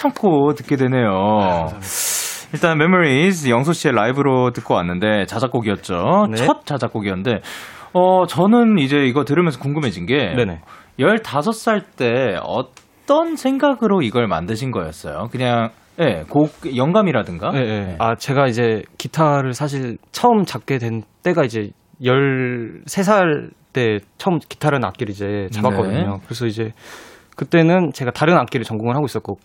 [0.00, 1.68] 참고 듣게 되네요.
[2.54, 6.26] 일단 Memories 영소 씨의 라이브로 듣고 왔는데 자작곡이었죠.
[6.30, 6.36] 네.
[6.36, 7.42] 첫 자작곡이었는데
[7.92, 10.60] 어 저는 이제 이거 들으면서 궁금해진 게 네네.
[10.98, 15.28] 15살 때 어떤 생각으로 이걸 만드신 거였어요?
[15.30, 15.68] 그냥
[16.00, 17.96] 예, 곡 영감이라든가 네, 네.
[17.98, 21.68] 아, 제가 이제 기타를 사실 처음 잡게 된 때가 이제
[22.02, 26.12] 13살 때 처음 기타라는 악기를 이제 잡았거든요.
[26.12, 26.18] 네.
[26.24, 26.72] 그래서 이제
[27.36, 29.38] 그때는 제가 다른 악기를 전공을 하고 있었고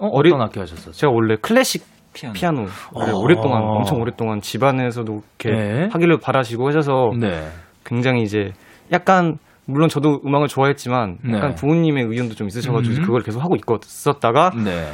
[0.00, 0.92] 어, 어리- 어떤 악기 하셨었어요?
[0.92, 2.32] 제가 원래 클래식 피아노.
[2.34, 2.68] 피아노 를
[3.14, 3.18] 어.
[3.18, 5.88] 오랫동안 엄청 오랫동안 집안에서도 이렇게 네.
[5.92, 7.48] 하기를 바라시고 하셔서 네.
[7.84, 8.52] 굉장히 이제
[8.92, 11.54] 약간 물론 저도 음악을 좋아했지만 약간 네.
[11.54, 13.02] 부모님의 의견도 좀 있으셔가지고 음.
[13.02, 14.84] 그걸 계속 하고 있었다가 네.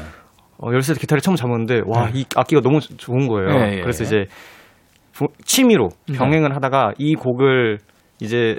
[0.62, 3.48] 어, 열세 때 기타를 처음 잡았는데 와 이 악기가 너무 조- 좋은 거예요.
[3.50, 4.06] 예, 예, 그래서 예.
[4.06, 4.24] 이제
[5.12, 6.16] 부- 취미로 네.
[6.16, 7.78] 병행을 하다가 이 곡을
[8.20, 8.58] 이제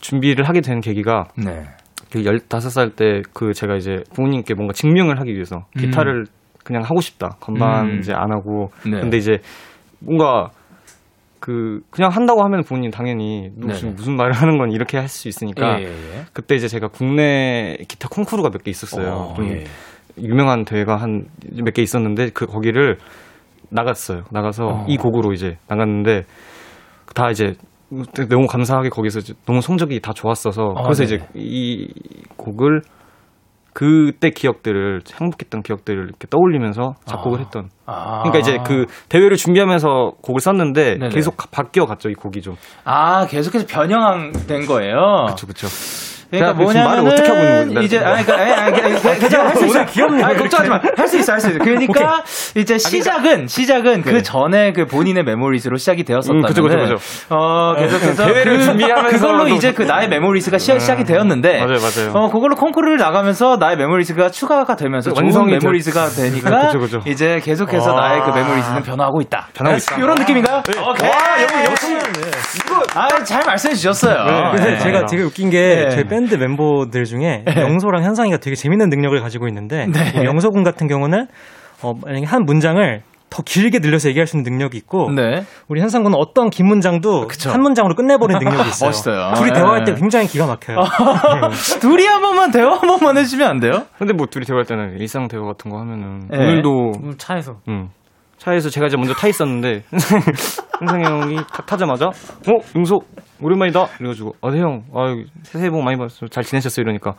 [0.00, 1.24] 준비를 하게 된 계기가
[2.12, 2.22] 네.
[2.22, 5.80] 그 15살 때 그 제가 이제 부모님께 뭔가 증명을 하기 위해서 음.
[5.80, 6.26] 기타를
[6.64, 7.36] 그냥 하고 싶다.
[7.40, 7.98] 건반 음.
[8.00, 8.70] 이제 안 하고.
[8.84, 9.00] 네.
[9.00, 9.38] 근데 이제
[10.00, 10.50] 뭔가
[11.40, 13.94] 그 그냥 한다고 하면 부모님 당연히 무슨 네네.
[13.96, 16.24] 무슨 말을 하는 건 이렇게 할 수 있으니까 예, 예, 예.
[16.34, 19.10] 그때 이제 제가 국내 기타 콩쿠르가 몇 개 있었어요.
[19.10, 19.64] 어, 좀 예.
[20.18, 21.26] 유명한 대회가 한
[21.62, 22.98] 몇 개 있었는데 그 거기를
[23.70, 24.24] 나갔어요.
[24.30, 24.86] 나가서 어.
[24.88, 26.24] 이 곡으로 이제 나갔는데
[27.14, 27.54] 다 이제
[28.28, 31.16] 너무 감사하게 거기서 너무 성적이 다 좋았어서 아, 그래서 네네.
[31.16, 31.88] 이제 이
[32.36, 32.82] 곡을
[33.72, 37.42] 그때 기억들을 행복했던 기억들을 이렇게 떠올리면서 작곡을 아.
[37.42, 37.68] 했던.
[37.86, 38.22] 아.
[38.22, 41.08] 그러니까 이제 그 대회를 준비하면서 곡을 썼는데 네네.
[41.10, 42.56] 계속 가- 바뀌어 갔죠 이 곡이 좀.
[42.84, 45.24] 아, 계속해서 변형된 거예요.
[45.26, 45.68] 그렇죠, 그렇죠.
[46.30, 47.82] 그러니까 지금 말을 뭐냐면은 어떻게 하고 있는?
[47.82, 49.84] 이제 아니 그러니까 아니, 아니, 아니, 아니, 괜찮아 할수 있어.
[49.86, 50.80] 귀엽네, 아니, 걱정하지 마.
[50.96, 51.58] 할 수 있어, 할 수 있어.
[51.58, 52.22] 그러니까
[52.56, 54.22] 이제 시작은 시작은 그 네.
[54.22, 56.96] 전에 그 본인의 메모리즈로 시작이 되었었다면 음, 그죠, 그죠, 그죠.
[57.30, 61.78] 어, 계속해서 대회를 그, 준비하면서 그걸로 또- 이제 그 나의 Memories가 시작, 시작이 되었는데 맞아요,
[61.80, 62.12] 맞아요.
[62.14, 67.00] 어, 그걸로 콩쿠르를 나가면서 나의 Memories가 추가가 되면서 완성이 Memories가 되니까 그죠, 그죠.
[67.06, 68.00] 이제 계속해서 와.
[68.08, 69.48] 나의 그 Memories는 변화하고 있다.
[69.54, 69.96] 변하고 있다.
[69.96, 70.58] 이런 느낌인가요?
[70.58, 70.80] 오케이.
[71.10, 71.96] 와, 역시
[72.94, 74.50] 아, 잘 말씀해 주셨어요.
[74.52, 74.70] 근데 네.
[74.72, 75.90] 네, 제가 되게 웃긴 게 네.
[75.90, 80.24] 저희 밴드 멤버들 중에 영소랑 현상이가 되게 재밌는 능력을 가지고 있는데 네.
[80.24, 81.26] 영소 군 같은 경우는
[81.82, 85.44] 어, 만약에 한 문장을 더 길게 늘려서 얘기할 수 있는 능력이 있고 네.
[85.68, 87.50] 우리 현상 군은 어떤 긴 문장도 그쵸.
[87.50, 88.88] 한 문장으로 끝내버리는 능력이 있어요.
[88.88, 89.34] 멋있어요.
[89.36, 89.58] 둘이 네.
[89.60, 90.78] 대화할 때 굉장히 기가 막혀요.
[91.80, 93.86] 둘이 한 번만 대화 한 번만 해주면 안 돼요?
[93.98, 96.38] 근데 뭐 둘이 대화할 때는 일상 대화 같은 거 하면은 네.
[96.38, 97.90] 오늘도 음, 차에서 음.
[98.38, 99.84] 차에서 제가 이제 먼저 타 있었는데
[100.80, 103.00] 현상이 형이 타, 타자마자 어 용소
[103.42, 107.14] 오랜만이다 이래가지고 아네 형, 아 새해 복 많이 받았어 잘 지내셨어요 이러니까.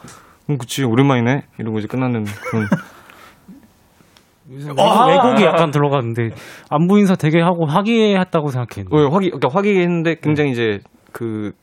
[0.50, 1.44] 음 그치 오랜만이네.
[1.60, 2.68] 이러고 이제 끝나는 그런.
[4.50, 6.36] 외국, 외국이 약간 들어갔는데
[6.70, 10.80] 안부 인사 되게 하고 화기애애했다고 생각했는데 어, 화기 그러니까 화기했는데 굉장히 이제
[11.14, 11.54] 그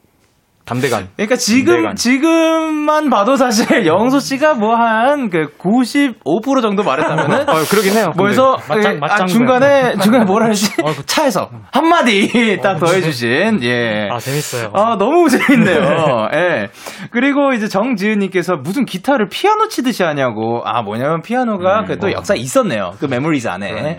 [0.69, 1.95] 담대감 그러니까 지금 내가.
[1.95, 8.13] 지금만 봐도 사실 영소 씨가 뭐 한 그 95% 정도 말했다면은 아 그러긴 해요.
[8.17, 9.27] 뭐해서 그, 아.
[9.27, 10.71] 중간에 중간에 뭐라 하지
[11.07, 14.09] 차에서 한 마디 딱 더해 주신 예.
[14.11, 14.71] 아 재밌어요.
[14.75, 16.29] 아, 너무 재밌네요.
[16.35, 16.69] 예.
[17.11, 20.63] 그리고 이제 정지은 님께서 무슨 기타를 피아노 치듯이 하냐고.
[20.65, 22.93] 아, 뭐냐면 피아노가 그또 역사 있었네요.
[23.01, 23.71] 그 메모리즈 안에.
[23.71, 23.97] 그러네요.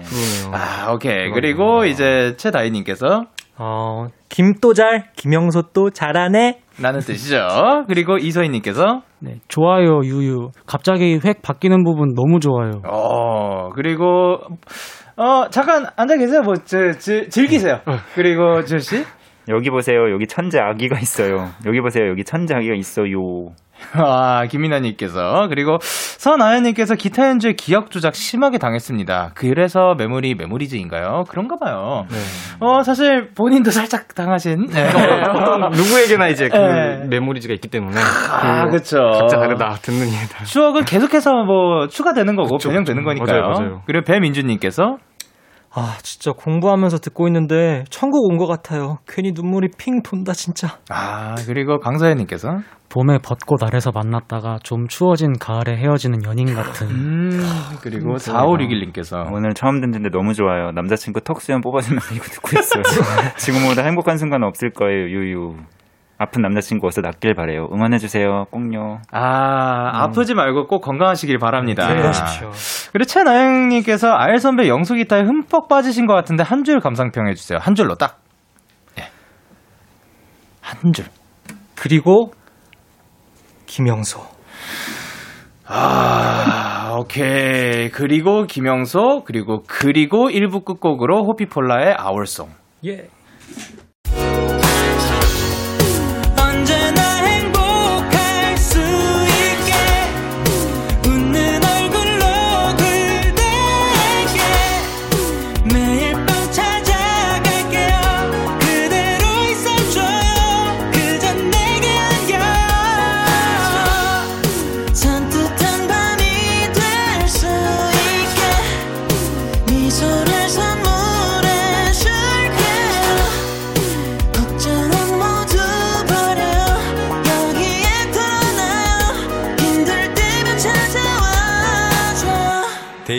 [0.54, 1.30] 아, 오케이.
[1.34, 3.26] 그리고 이제 최다희 님께서
[3.62, 6.62] 어, 김도 잘, 김영소 또 잘하네.
[6.82, 7.84] 라는 뜻이죠.
[7.88, 14.38] 그리고 이서희님께서 네, 좋아요 유유 갑자기 획 바뀌는 부분 너무 좋아요 어, 그리고,
[15.18, 16.42] 어, 잠깐 앉아 계세요.
[16.42, 17.82] 뭐, 저, 저, 즐기세요.
[18.16, 19.04] 그리고, 저씨?
[19.50, 20.10] 여기 보세요.
[20.14, 21.50] 여기 천재 아기가 있어요.
[21.66, 22.08] 여기 보세요.
[22.08, 23.08] 여기 천재 아기가 있어요.
[23.94, 25.48] 아, 김민아님께서.
[25.50, 29.32] 그리고 서나연님께서 기타 연주에 기억 조작 심하게 당했습니다.
[29.36, 31.24] 그래서 메모리, 메모리즈인가요?
[31.30, 32.06] 그런가 봐요.
[32.60, 34.68] 어, 사실 본인도 살짝 당하신.
[34.68, 34.90] 네.
[35.30, 37.06] 어떤 누구에게나 이제 그 네.
[37.10, 38.00] 메모리즈가 있기 때문에
[38.32, 38.98] 아, 그 그쵸.
[39.20, 43.04] 각자 다르다 듣는 이에 따라 추억은 계속해서 뭐 추가되는 거고 그쵸, 변형되는.
[43.04, 43.42] 거니까요.
[43.42, 43.82] 맞아요, 맞아요.
[43.86, 44.98] 그리고 배민주님께서
[45.80, 49.00] 아, 진짜 공부하면서 듣고 있는데 천국 온 것 같아요.
[49.08, 50.78] 괜히 눈물이 핑 돈다, 진짜.
[50.90, 57.40] 아 그리고 강서연님께서 봄에 벚꽃 아래서 만났다가 좀 추워진 가을에 헤어지는 연인 같은 음
[57.82, 60.72] 그리고 4561님께서 오늘 처음 듣는데 너무 좋아요.
[60.72, 62.82] 남자친구 턱수염 뽑아주면 이거 듣고 있어요.
[63.38, 65.06] 지금보다 행복한 순간은 없을 거예요.
[65.10, 65.56] 유유.
[66.22, 67.70] 아픈 남자친구 어서 낫길 바래요.
[67.72, 68.46] 응원해주세요.
[68.52, 69.00] 꼭요.
[69.12, 71.88] 아 아프지 말고 꼭 건강하시길 바랍니다.
[71.88, 72.52] 기대하십시오.
[72.92, 77.58] 그리고 최나영님께서 알 선배 영수 기타에 흠뻑 빠지신 것 같은데 한 줄 감상평 해주세요.
[77.62, 78.20] 한 줄로 딱.
[79.00, 79.04] 예.
[80.62, 81.06] 한 줄.
[81.76, 82.34] 그리고
[83.66, 84.20] 김영소.
[85.66, 87.90] 아, 오케이.
[87.92, 92.50] 그리고 김영소, 그리고 그리고 1부 끝곡으로 호피폴라의 아울송.
[92.88, 93.08] 예.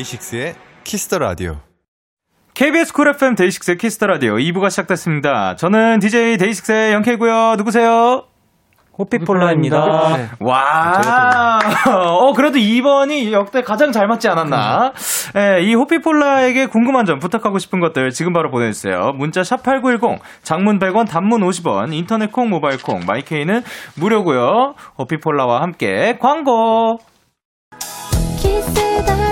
[0.01, 1.57] DAY6의 Kiss the Radio.
[2.55, 5.57] KBS 쿨 FM 데이식스의 키스터 라디오 2부가 시작됐습니다.
[5.57, 7.57] 저는 DJ 데이식스의 영케이고요.
[7.57, 8.25] 누구세요?
[8.99, 10.17] 호피폴라입니다.
[10.17, 10.29] 네.
[10.41, 11.59] 와,
[11.89, 14.93] 어, 그래도 이번이 역대 가장 잘 맞지 않았나?
[15.37, 19.13] 예, 이 호피폴라에게 궁금한 점, 부탁하고 싶은 것들 지금 바로 보내주세요.
[19.17, 23.63] 문자 샵8910, 장문 100원, 단문 50원, 인터넷 콩, 모바일 콩, my K는
[23.97, 26.99] 무료고요 호피폴라와 함께 광고!
[28.37, 29.30] 키스 더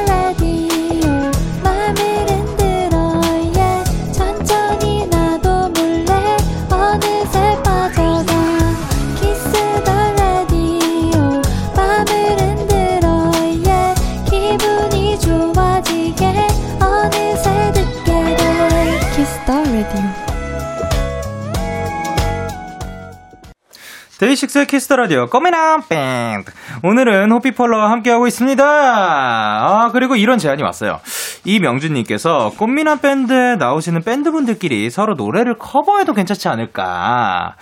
[24.18, 26.50] DAY6의 Kiss the Radio 꽃미남 밴드
[26.82, 28.64] 오늘은 호피폴라와 함께하고 있습니다.
[28.64, 30.98] 아 그리고 이런 제안이 왔어요.
[31.44, 37.54] 이명준님께서 꽃미남 밴드에 나오시는 밴드분들끼리 서로 노래를 커버해도 괜찮지 않을까.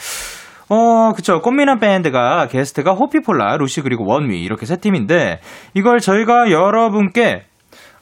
[0.71, 1.41] 어, 그쵸.
[1.43, 5.41] 꽃미남 밴드가 게스트가 호피폴라, 루시 그리고 원위 이렇게 세 팀인데
[5.75, 7.45] 이걸 저희가 여러분께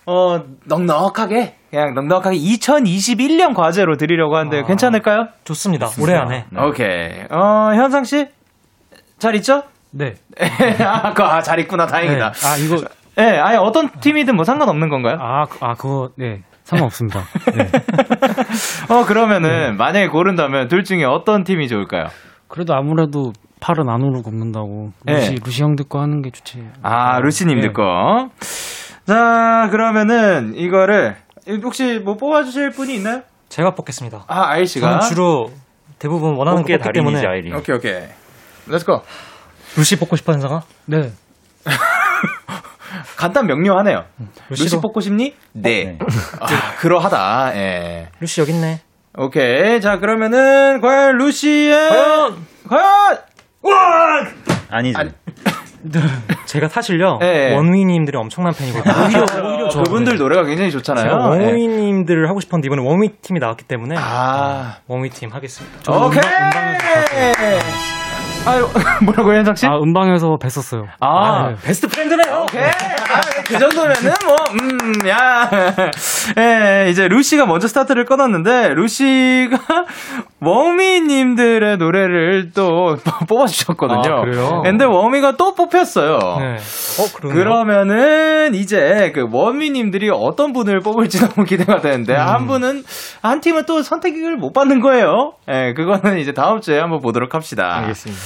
[0.06, 4.62] 어 넉넉하게 그냥 넉넉하게 2021년 과제로 드리려고 하는데 아.
[4.64, 5.26] 괜찮을까요?
[5.42, 5.88] 좋습니다.
[6.00, 6.44] 올해 안에.
[6.52, 6.62] 네.
[6.62, 7.24] 오케이.
[7.30, 8.26] 어, 현상 씨?
[9.24, 9.62] 잘 있죠?
[9.90, 10.14] 네.
[10.84, 11.86] 아, 그, 아, 잘 있구나.
[11.86, 12.32] 다행이다.
[12.32, 12.46] 네.
[12.46, 12.76] 아, 이거,
[13.16, 15.16] 예, 네, 아예 어떤 팀이든 뭐 상관없는 건가요?
[15.18, 16.42] 아, 그- 아, 그거, 네.
[16.64, 17.20] 상관없습니다.
[17.56, 17.64] 네.
[18.94, 22.08] 어, 그러면은, 만약에 고른다면 둘 중에 어떤 팀이 좋을까요?
[22.48, 24.90] 그래도 아무래도 팔은 안으로 걷는다고.
[25.06, 25.36] 루시, 네.
[25.42, 26.62] 루시 형 듣고 하는 게 좋지.
[26.82, 27.72] 아, 루시님들 네.
[27.72, 28.28] 거.
[29.06, 31.16] 자, 그러면은, 이거를,
[31.62, 33.22] 혹시 뭐 뽑아주실 분이 있나요?
[33.48, 34.24] 제가 뽑겠습니다.
[34.28, 34.86] 아, 아이 씨가.
[34.86, 35.50] 저는 주로
[35.98, 37.54] 대부분 원하는 거 꽃게 뽑기 때문에 아이리.
[37.54, 38.02] 오케이, 오케이.
[38.66, 39.02] Let's go.
[39.76, 40.62] 루시 뽑고 싶어 현상아?
[40.86, 41.12] 네.
[43.16, 44.04] 간단 명료하네요.
[44.50, 45.34] 루시 루시도 뽑고 싶니?
[45.52, 45.84] 네.
[45.84, 45.98] 네.
[46.40, 46.46] 아,
[46.78, 47.52] 그러하다.
[47.56, 48.08] 예.
[48.20, 48.80] 루시 여기 있네.
[49.16, 49.80] 오케이.
[49.80, 51.88] 자, 그러면은, 과연 루시의.
[52.68, 53.24] 과연!
[53.62, 54.34] 과연!
[54.70, 54.98] 아니죠.
[54.98, 55.10] 아니,
[56.46, 57.52] 제가 사실요 예.
[57.54, 58.94] 원위님들이 엄청난 팬이거든요.
[59.04, 61.06] 오히려 오히려 저 그분들 노래가 굉장히 좋잖아요.
[61.06, 61.44] 예.
[61.46, 64.78] 원위님들을 하고 싶었는데 이번에 원위 팀이 나왔기 때문에 아.
[64.86, 65.92] 원위 팀 하겠습니다.
[65.92, 66.20] 오케이!
[66.22, 68.03] 음방-
[68.46, 68.68] 아유,
[69.02, 69.66] 뭐라고요, 현상 씨?
[69.66, 70.86] 아, 음방에서 뵀었어요.
[71.00, 71.56] 아, 네.
[71.62, 72.42] 베스트 프렌드네요.
[72.42, 72.62] 오케이.
[72.62, 75.48] 아, 그 정도면은 뭐, 음, 야.
[76.38, 79.58] 예, 이제 루시가 먼저 스타트를 끊었는데, 루시가
[80.40, 82.96] 워미님들의 노래를 또
[83.28, 84.14] 뽑아주셨거든요.
[84.14, 84.60] 아, 그래요?
[84.62, 86.18] 근데 워미가 또 뽑혔어요.
[86.18, 86.56] 네.
[86.56, 87.34] 어 그러네요.
[87.34, 92.84] 그러면은 이제 그 워미님들이 어떤 분을 뽑을지 너무 기대가 되는데 한 분은
[93.22, 95.32] 한 팀은 또 선택을 못 받는 거예요.
[95.50, 97.76] 예, 그거는 이제 다음 주에 한번 보도록 합시다.
[97.78, 98.20] 알겠습니다.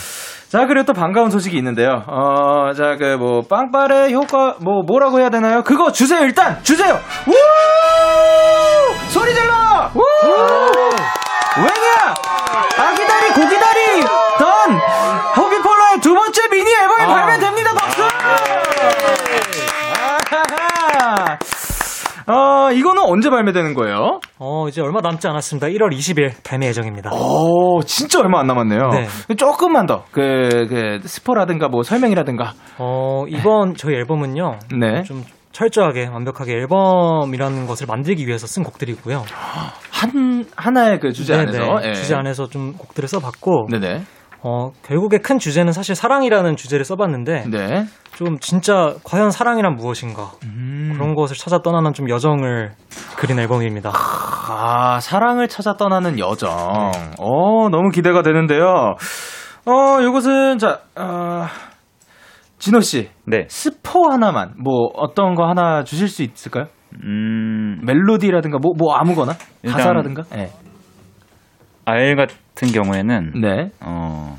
[0.48, 2.04] 자, 그리고 또 반가운 소식이 있는데요.
[2.06, 5.62] 어, 자, 그, 뭐, 빵빠레 효과, 뭐, 뭐라고 해야 되나요?
[5.62, 6.58] 그거 주세요, 일단!
[6.62, 6.98] 주세요!
[7.26, 7.32] 우!
[9.10, 9.90] 소리 질러!
[9.94, 10.02] 우!
[11.54, 12.14] 웽이야!
[12.78, 14.00] 아기다리, 고기다리!
[14.38, 14.80] 던!
[22.28, 24.20] 어, 이거는 언제 발매되는 거예요?
[24.38, 25.68] 어 이제 얼마 남지 않았습니다.
[25.68, 27.10] 1월 20일 발매 예정입니다.
[27.14, 28.80] 오, 진짜 얼마 안 남았네요.
[28.90, 29.34] 네.
[29.34, 32.52] 조금만 더, 그, 그, 스포라든가 뭐 설명이라든가.
[32.78, 35.02] 어 이번 저희 앨범은요 네.
[35.04, 39.24] 좀 철저하게 완벽하게 앨범이라는 것을 만들기 위해서 쓴 곡들이고요.
[39.90, 41.58] 한 하나의 그 주제 네네.
[41.58, 41.94] 안에서 예.
[41.94, 44.02] 주제 안에서 좀 곡들을 써봤고 네네
[44.42, 47.84] 어 결국에 큰 주제는 사실 사랑이라는 주제를 써봤는데 네.
[48.14, 50.32] 좀 진짜 과연 사랑이란 무엇인가?
[50.44, 50.92] 음.
[50.94, 52.72] 그런 것을 찾아 떠나는 좀 여정을
[53.16, 53.90] 그린 앨범입니다.
[53.94, 56.50] 아 사랑을 찾아 떠나는 여정.
[57.18, 58.94] 어 너무 기대가 되는데요.
[59.66, 61.46] 어 요것은 자 어,
[62.58, 63.10] 진호 씨.
[63.26, 63.46] 네.
[63.48, 66.66] 스포 하나만 뭐 어떤 거 하나 주실 수 있을까요?
[67.04, 69.34] 음, 멜로디라든가 뭐뭐 아무거나?
[69.66, 70.22] 가사라든가?
[70.30, 70.50] 네.
[71.88, 73.70] 알 같은 경우에는 네.
[73.80, 74.36] 어,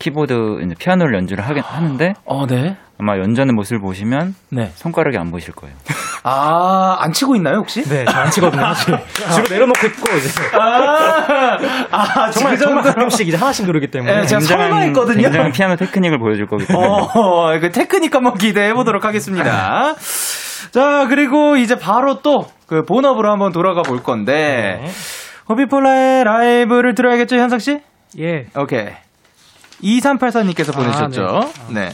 [0.00, 2.76] 키보드 이제 피아노를 연주를 하긴 하는데 어, 네.
[2.98, 4.70] 아마 연주하는 모습을 보시면 네.
[4.74, 5.76] 손가락이 안 보이실 거예요.
[6.24, 7.82] 아, 안 치고 있나요, 혹시?
[7.84, 8.62] 네, 저 안 치거든요.
[8.74, 8.98] 사실.
[9.34, 11.56] 주로 내려놓고 있고 이제 아,
[11.92, 15.22] 아 정말 그 정말 가끔씩 이제 하나씩 누르기 때문에 네, 제가 설마 했거든요.
[15.22, 19.94] 굉장한 피아노 테크닉을 보여줄 거기 때문에 어, 그 테크닉 한번 기대해 보도록 하겠습니다.
[20.72, 24.88] 자, 그리고 이제 바로 또 그 본업으로 한번 돌아가 볼 건데 네.
[25.48, 27.80] 허비폴라의 라이브를 들어야겠죠, 현석 씨?
[28.18, 28.46] 예.
[28.58, 28.88] 오케이.
[29.82, 31.72] 2384님께서 아, 보내주셨죠.
[31.74, 31.90] 네.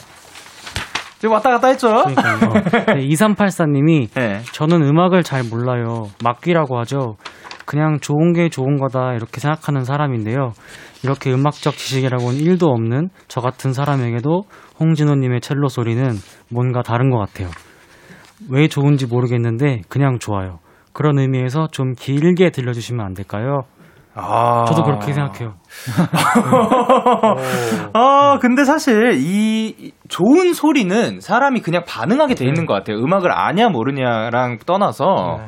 [1.18, 1.88] 지금 왔다 갔다 했죠?
[1.88, 2.53] 그러니까요.
[2.96, 4.40] 네, 2384님이 네.
[4.53, 6.09] 저는 음악을 잘 몰라요.
[6.22, 7.16] 막귀라고 하죠.
[7.64, 10.53] 그냥 좋은 게 좋은 거다 이렇게 생각하는 사람인데요.
[11.05, 14.42] 이렇게 음악적 지식이라고는 1도 없는 저 같은 사람에게도
[14.80, 16.05] 홍진호님의 첼로 소리는
[16.50, 17.50] 뭔가 다른 것 같아요.
[18.50, 20.59] 왜 좋은지 모르겠는데 그냥 좋아요.
[20.93, 23.62] 그런 의미에서 좀 길게 들려주시면 안 될까요?
[24.14, 24.64] 아.
[24.68, 25.55] 저도 그렇게 생각해요.
[27.95, 32.99] 아, 근데 사실 이 좋은 소리는 사람이 그냥 반응하게 돼 있는 것 같아요.
[32.99, 35.40] 음악을 아냐 모르냐랑 떠나서.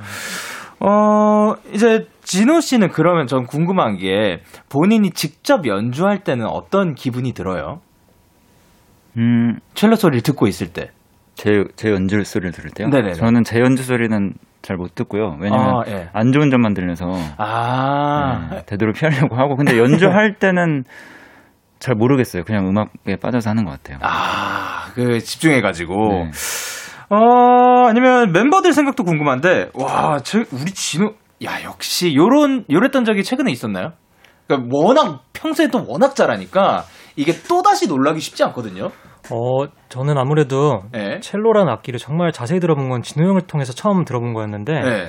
[0.81, 4.41] 어, 이제 진호 씨는 그러면 전 궁금한 게
[4.71, 7.81] 본인이 직접 연주할 때는 어떤 기분이 들어요?
[9.17, 10.91] 음, 첼로 소리를 듣고 있을 때.
[11.35, 12.89] 제, 제 연주 소리를 들을 때요?
[12.89, 13.15] 네네네.
[13.15, 14.33] 저는 제 연주 소리는
[14.65, 15.37] 잘 못 듣고요.
[15.41, 16.09] 왜냐면 아, 예.
[16.13, 18.49] 안 좋은 점만 들려서 아.
[18.51, 20.85] 네, 되도록 피하려고 하고 근데 연주할 때는
[21.79, 22.45] 잘 모르겠어요.
[22.45, 23.99] 그냥 음악에 빠져서 하는 것 같아요.
[24.01, 26.09] 아, 그 집중해 가지고.
[26.25, 26.31] 네.
[27.11, 31.13] 어, 아니면 멤버들 생각도 궁금한데, 와, 저, 우리 진호,
[31.45, 33.93] 야, 역시, 요런, 요랬던 적이 최근에 있었나요?
[34.47, 36.85] 그러니까 워낙, 평소에 또 워낙 잘하니까,
[37.17, 38.91] 이게 또 다시 놀라기 쉽지 않거든요?
[39.31, 41.21] 어, 저는 아무래도 네.
[41.21, 45.07] 첼로라는 악기를 정말 자세히 들어본 건 진호 형을 통해서 처음 들어본 거였는데 네.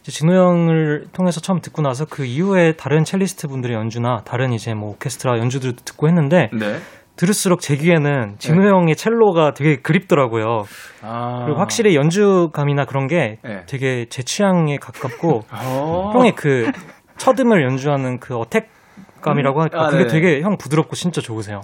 [0.00, 4.74] 이제 진호 형을 통해서 처음 듣고 나서 그 이후에 다른 첼리스트 분들의 연주나 다른 이제
[4.74, 6.76] 뭐 오케스트라 연주들도 듣고 했는데 네.
[7.16, 8.68] 들을수록 제 귀에는 진호 네.
[8.68, 10.64] 형의 첼로가 되게 그립더라고요.
[11.02, 11.44] 아.
[11.44, 13.62] 그리고 확실히 연주감이나 그런 게 네.
[13.66, 16.10] 되게 제 취향에 가깝고 어.
[16.14, 16.70] 형의 그
[17.16, 20.08] 첫음을 연주하는 그 어택감이라고 할까 아, 그게 네.
[20.08, 21.60] 되게 형 부드럽고 진짜 좋으세요.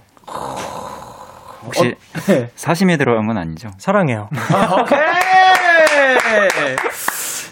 [1.65, 1.95] 혹시
[2.27, 2.49] 네.
[2.55, 3.71] 사심에 들어간 건 아니죠?
[3.79, 4.29] 사랑해요.
[4.53, 4.99] 아, 오케이!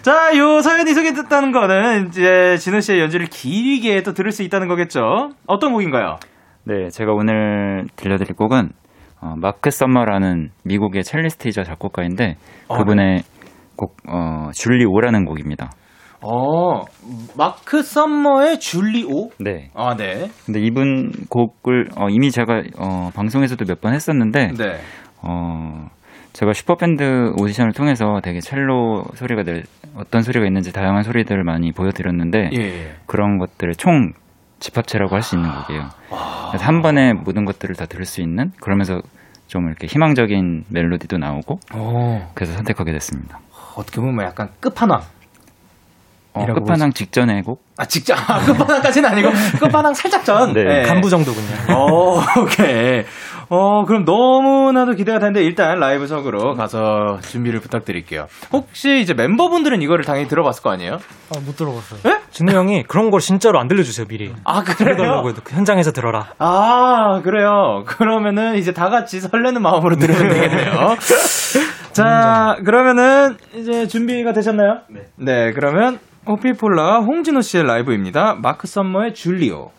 [0.03, 5.33] 자, 요 사연이 소개됐다는 거는 이제 진호 씨의 연주를 길게 또 들을 수 있다는 거겠죠?
[5.47, 6.19] 어떤 곡인가요?
[6.65, 8.71] 네, 제가 오늘 들려드릴 곡은
[9.21, 12.37] 어, Mark Summer라는 미국의 첼리스트이자 작곡가인데
[12.69, 13.25] 어, 그분의
[13.77, 15.73] 곡 어, Julie-O라는 곡입니다.
[16.23, 16.83] 어,
[17.37, 19.31] Mark Summer의 Julie-O?
[19.39, 19.71] 네.
[19.75, 20.31] 아, 네.
[20.47, 24.81] 근데 이분 곡을 어, 이미 제가 어, 방송에서도 몇 번 했었는데 네.
[25.23, 25.89] 어,
[26.33, 29.65] 제가 슈퍼밴드 오디션을 통해서 되게 첼로 소리가 낼
[29.97, 32.93] 어떤 소리가 있는지 다양한 소리들을 많이 보여드렸는데 예, 예.
[33.07, 34.13] 그런 것들을 총
[34.61, 35.83] 집합체라고 할 수 있는 곡이에요.
[36.11, 36.49] 아.
[36.51, 39.01] 그래서 한 번에 모든 것들을 다 들을 수 있는 그러면서
[39.47, 43.39] 좀 이렇게 희망적인 멜로디도 나오고 어, 그래서 선택하게 됐습니다.
[43.77, 45.01] 어떻게 보면 약간 끝판왕.
[46.43, 47.65] 어, 끝판왕 직전의 곡?
[47.77, 49.31] 아, 직접, 아, 끝판왕까지는 아니고,
[49.61, 50.53] 끝판왕 살짝 전.
[50.53, 50.83] 네.
[50.83, 51.47] 간부 정도군요.
[51.75, 53.05] 어, 오케이.
[53.51, 58.27] 어, 그럼 너무나도 기대가 되는데, 일단 라이브석으로 가서 준비를 부탁드릴게요.
[58.53, 60.95] 혹시 이제 멤버분들은 이거를 당연히 들어봤을 거 아니에요?
[61.35, 62.19] 아, 못 들어봤어요.
[62.31, 64.33] 진호 형이 그런 걸 진짜로 안 들려주세요 미리.
[64.45, 65.25] 아, 그래요?
[65.49, 66.29] 현장에서 들어라.
[66.39, 67.85] 아, 그래요.
[67.87, 70.97] 그러면은 이제 다 같이 설레는 마음으로 들으면 되겠네요.
[71.93, 74.81] 자, 그러면은 이제 준비가 되셨나요?
[74.89, 75.01] 네.
[75.17, 75.99] 네, 그러면
[76.29, 78.35] 호피폴라 홍진호 씨의 라이브입니다.
[78.35, 79.71] 마크 썸머의 줄리오.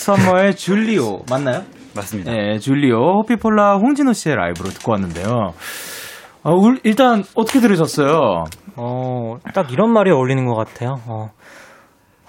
[0.00, 1.62] 썸머의 줄리오 맞나요?
[1.94, 2.32] 맞습니다.
[2.32, 5.52] 예, 줄리오 호피폴라 홍진호 씨의 라이브로 듣고 왔는데요.
[6.42, 8.44] 어, 울- 일단 어떻게 들으셨어요?
[8.76, 10.94] 어, 딱 이런 말이 어울리는 것 같아요.
[11.06, 11.30] 어,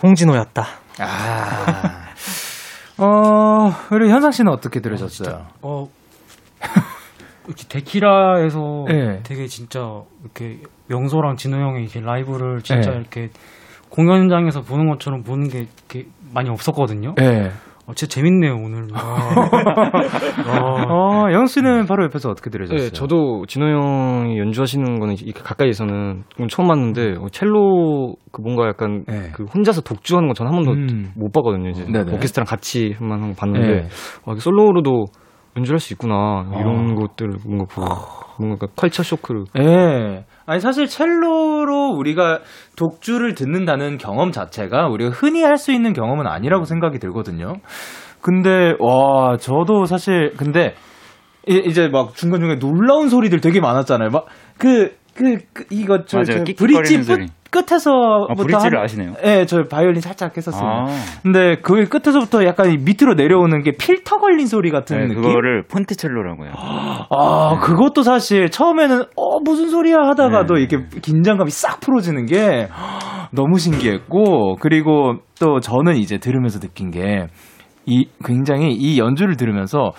[0.04, 0.66] 홍진호였다.
[1.00, 2.08] 아.
[2.98, 5.46] 어, 그리고 현상 씨는 어떻게 들으셨어요?
[5.62, 5.86] 어,
[7.48, 9.20] 이렇게 데키라에서 네.
[9.24, 9.80] 되게 진짜
[10.22, 10.60] 이렇게
[10.90, 12.98] 영소랑 진호 형이 이렇게 라이브를 진짜 네.
[12.98, 13.30] 이렇게
[13.90, 17.16] 공연장에서 보는 것처럼 보는 게 이렇게 많이 없었거든요.
[17.22, 17.52] 예.
[17.88, 18.88] 어, 진짜 재밌네요 오늘.
[20.48, 20.94] 어,
[21.26, 22.90] 어, 영 씨는 바로 옆에서 어떻게 들으셨어요?
[22.90, 29.04] 네, 저도 진호 형이 연주하시는 거는 이렇게 가까이에서는 처음 봤는데 어, 첼로 그 뭔가 약간
[29.08, 29.32] 네.
[29.34, 31.12] 그 혼자서 독주하는 건 전 한 번도 음.
[31.16, 31.70] 못 봤거든요.
[31.70, 32.14] 이제 네네.
[32.14, 33.88] 오케스트라랑 같이 한번 한번 봤는데 네.
[34.26, 35.06] 어, 솔로로도
[35.58, 36.96] 연주할 수 있구나 이런 아.
[36.96, 37.88] 것들을 뭔가 보고
[38.40, 40.24] 뭔가 컬처 쇼크를 예.
[40.46, 42.40] 아니 사실 첼로 로 우리가
[42.78, 47.54] 독주를 듣는다는 경험 자체가 우리가 흔히 할 수 있는 경험은 아니라고 생각이 들거든요.
[48.22, 50.76] 근데 와 저도 사실 근데
[51.48, 54.10] 이- 이제 막 중간 중간에 놀라운 소리들 되게 많았잖아요.
[54.12, 56.44] 막그 그 그, 이거 저, 맞아요.
[56.46, 56.98] 저 브릿지.
[57.00, 59.14] 끝, 끝에서부터 아, 브릿지를 아시네요?
[59.26, 60.64] 예, 저 바이올린 살짝 했었어요.
[60.64, 60.86] 아,
[61.22, 65.22] 근데 그 끝에서부터 약간 이 밑으로 내려오는 게 필터 걸린 소리 같은 네, 느낌.
[65.22, 66.54] 그거를 폰티첼로라고 해요.
[67.10, 70.62] 아, 그것도 사실 처음에는 어 무슨 소리야 하다가도 네.
[70.62, 72.70] 이렇게 긴장감이 싹 풀어지는 게
[73.32, 77.28] 너무 신기했고 그리고 또 저는 이제 들으면서 느낀 게
[77.86, 79.92] 이 굉장히 이 연주를 들으면서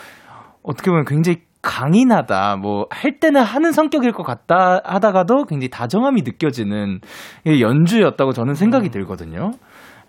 [0.62, 7.00] 어떻게 보면 굉장히 강인하다 뭐 할 때는 하는 성격일 것 같다 하다가도 굉장히 다정함이 느껴지는
[7.46, 9.50] 이 연주였다고 저는 생각이 들거든요.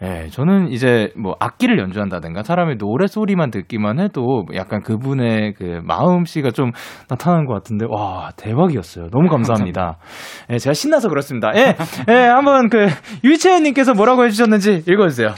[0.02, 6.52] 예, 저는 이제 뭐 악기를 연주한다든가 사람의 노래 소리만 듣기만 해도 약간 그분의 그 마음씨가
[6.52, 6.72] 좀
[7.10, 9.10] 나타나는 것 같은데 와 대박이었어요.
[9.12, 9.98] 너무 감사합니다.
[10.50, 11.52] 예, 제가 신나서 그렇습니다.
[11.56, 11.76] 예,
[12.10, 12.88] 예, 한번 그
[13.24, 15.30] 유채연님께서 뭐라고 해주셨는지 읽어주세요.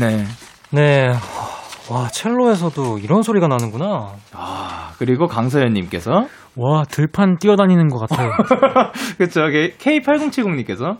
[0.00, 0.24] 네.
[0.70, 1.12] 네.
[1.90, 4.12] 와, 첼로에서도 이런 소리가 나는구나.
[4.32, 6.26] 아 그리고 강서연님께서
[6.56, 8.30] 와 들판 뛰어다니는 것 같아요.
[9.18, 10.96] 그쵸 K8070님께서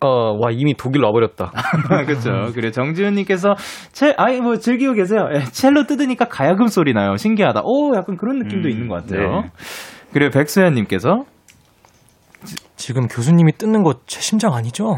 [0.00, 1.52] 어, 와 이미 독일 와버렸다.
[2.06, 2.52] 그렇죠.
[2.54, 3.54] 그래 정지훈님께서
[3.92, 5.28] 첼 아이 뭐 즐기고 계세요.
[5.34, 7.16] 예, 첼로 뜯으니까 가야금 소리 나요.
[7.16, 7.62] 신기하다.
[7.64, 9.42] 오 약간 그런 느낌도 음, 있는 것 같아요.
[9.42, 9.50] 네.
[10.12, 11.24] 그리고 백수현님께서
[12.86, 14.96] 지금 교수님이 뜯는 거 제 심장 아니죠?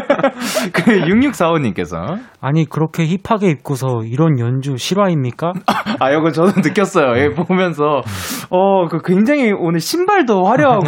[0.72, 5.52] 그 6645님께서 아니 그렇게 힙하게 입고서 이런 연주 실화입니까?
[6.00, 7.18] 아 이거 저도 느꼈어요.
[7.18, 8.00] 예, 보면서
[8.48, 10.86] 어그 굉장히 오늘 신발도 화려하고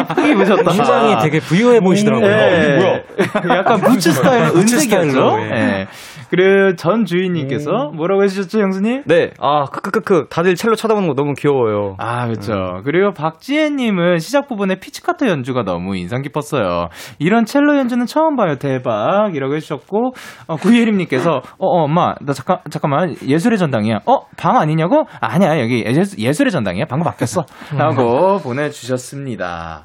[0.00, 0.70] 이쁘게 입으셨다.
[0.70, 2.30] 심장이 되게 부유해 보이시더라고요.
[2.30, 3.04] 예.
[3.50, 5.10] 약간 부츠 스타일 은색이었죠.
[5.10, 5.86] 스타일로, 예.
[6.32, 6.40] 예.
[6.40, 9.02] 그리고 전 주인님께서 뭐라고 해주셨죠, 형수님?
[9.06, 11.96] 네, 아 크크크크 다들 첼로 쳐다보는 거 너무 귀여워요.
[11.98, 12.82] 아, 그렇죠.
[12.84, 16.88] 그리고 박지혜님은 시작 부분에 피치카트 연주가 너무 인상 깊었어요.
[17.18, 18.56] 이런 첼로 연주는 처음 봐요.
[18.56, 19.34] 대박.
[19.34, 20.12] 이라고 해주셨고,
[20.46, 24.00] 어, 구예림님께서, 어, 어, 엄마, 나 잠깐, 잠깐만, 예술의 전당이야.
[24.06, 25.04] 어, 방 아니냐고?
[25.20, 26.84] 아니야, 여기 예술, 예술의 전당이야.
[26.88, 27.44] 방금 바뀌었어.
[27.76, 29.84] 라고 보내주셨습니다.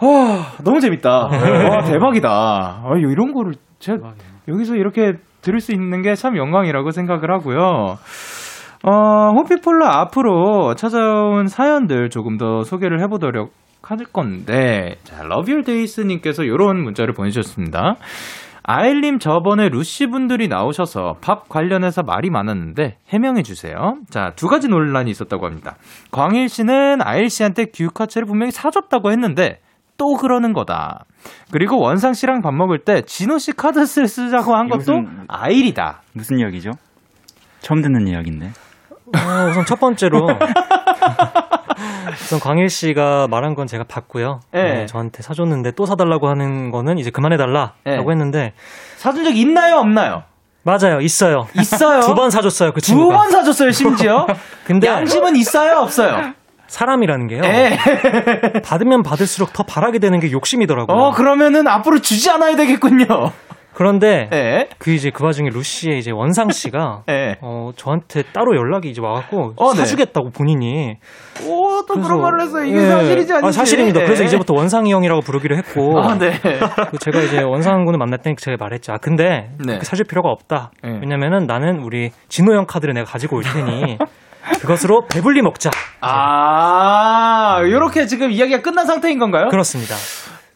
[0.00, 0.08] 와,
[0.64, 1.10] 너무 재밌다.
[1.10, 2.28] 와, 대박이다.
[2.30, 4.14] 아, 이런 거를 제가
[4.48, 7.98] 여기서 이렇게 들을 수 있는 게 참 영광이라고 생각을 하고요.
[8.84, 17.14] 어, 호피폴라 앞으로 찾아온 사연들 조금 더 소개를 해보도록 할 건데, 자, 러비얼데이스님께서 이런 문자를
[17.14, 17.96] 보내주셨습니다.
[18.64, 23.96] 아일님 저번에 루시 분들이 나오셔서 밥 관련해서 말이 많았는데 해명해 주세요.
[24.08, 25.74] 자, 두 가지 논란이 있었다고 합니다.
[26.12, 29.58] 광일 씨는 아일 씨한테 규카츠를 분명히 사줬다고 했는데
[30.02, 31.04] 또 그러는 거다.
[31.52, 36.02] 그리고 원상 씨랑 밥 먹을 때 진호 씨 카드 쓸 쓰자고 한 것도 무슨- 아일이다.
[36.12, 36.72] 무슨 이야기죠?
[37.60, 38.46] 처음 듣는 이야기인데.
[39.14, 40.26] 어, 우선 첫 번째로
[42.20, 44.40] 우선 광일 씨가 말한 건 제가 봤고요.
[44.50, 44.62] 네.
[44.62, 47.96] 네, 저한테 사줬는데 또 사달라고 하는 거는 이제 그만해달라라고 네.
[47.98, 48.54] 했는데
[48.96, 50.24] 사준 적 있나요, 없나요?
[50.64, 51.46] 맞아요, 있어요.
[51.54, 52.00] 있어요.
[52.06, 53.16] 두 번 사줬어요, 그두 친구가.
[53.18, 54.26] 번 사줬어요, 심지어.
[54.66, 56.32] 근데 양심은 있어요, 없어요?
[56.72, 57.42] 사람이라는 게요.
[57.44, 57.76] 예.
[58.64, 60.96] 받으면 받을수록 더 바라게 되는 게 욕심이더라고요.
[60.96, 63.06] 어, 그러면은 앞으로 주지 않아야 되겠군요.
[63.74, 64.68] 그런데 예.
[64.78, 67.36] 그 이제 그 와중에 루시의 이제 원상 씨가 예.
[67.40, 69.78] 어 저한테 따로 연락이 이제 와갖고 어, 네.
[69.80, 70.96] 사주겠다고 본인이
[71.46, 72.64] 오, 또 그래서- 그런 말을 했어요.
[72.64, 72.86] 이게 예.
[72.86, 73.46] 사실이지 아닌지.
[73.48, 74.00] 아, 사실입니다.
[74.00, 74.04] 예.
[74.04, 76.32] 그래서 이제부터 원상이 형이라고 부르기로 했고 아, 네.
[76.90, 78.92] 그 제가 이제 원상 군을 만날 때 제가 말했죠.
[78.92, 79.78] 아 근데 네.
[79.82, 80.70] 사줄 필요가 없다.
[80.82, 80.98] 네.
[81.02, 83.96] 왜냐면은 나는 우리 진호 형 카드를 내가 가지고 올 테니
[84.60, 85.70] 그것으로 배불리 먹자.
[86.00, 89.48] 아, 요렇게 지금 이야기가 끝난 상태인 건가요?
[89.48, 89.94] 그렇습니다.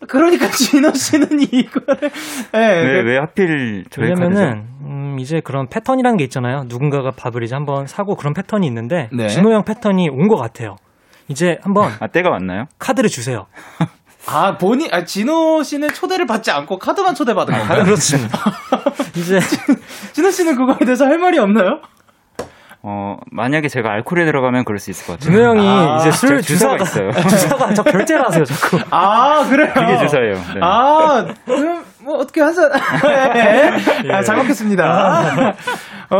[0.09, 2.11] 그러니까 진호 씨는 이거를
[2.55, 2.59] 예.
[2.59, 3.85] 왜, 그- 왜 하필?
[3.97, 6.65] 왜냐면은 음, 이제 그런 패턴이라는 게 있잖아요.
[6.67, 9.29] 누군가가 밥을 이제 한번 사고 그런 패턴이 있는데 네.
[9.29, 10.77] 진호 형 패턴이 온 것 같아요.
[11.29, 12.67] 이제 한번 아, 때가 왔나요?
[12.79, 13.47] 카드를 주세요.
[14.29, 17.85] 아, 본인 아 진호 씨는 초대를 받지 않고 카드만 초대받은 건가요?
[17.85, 18.39] 그렇습니다.
[19.17, 19.39] 이제
[20.13, 21.81] 진호 씨는 그거에 대해서 할 말이 없나요?
[22.89, 25.33] 어, 만약에 제가 알코올에 들어가면 그럴 수 있을 것 같아요.
[25.37, 27.11] 진호 형이 아, 이제 술저 주사가 주사가 있어요.
[27.29, 28.79] 주사가 저 결제를 하세요 자꾸.
[28.91, 29.73] 아, 그래요.
[29.75, 30.35] 그게 주사예요.
[30.35, 30.61] 네.
[30.63, 32.69] 아, 그럼 뭐 어떻게 하자.
[33.35, 34.13] 네.
[34.13, 35.55] 아, 잘 먹겠습니다.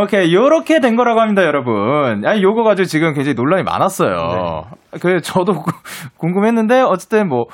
[0.03, 2.25] 오케이, 요렇게 된 거라고 합니다, 여러분.
[2.25, 4.65] 아, 요거 가지고 지금 굉장히 논란이 많았어요.
[5.01, 5.71] 그 저도 구-
[6.17, 7.45] 궁금했는데 어쨌든 뭐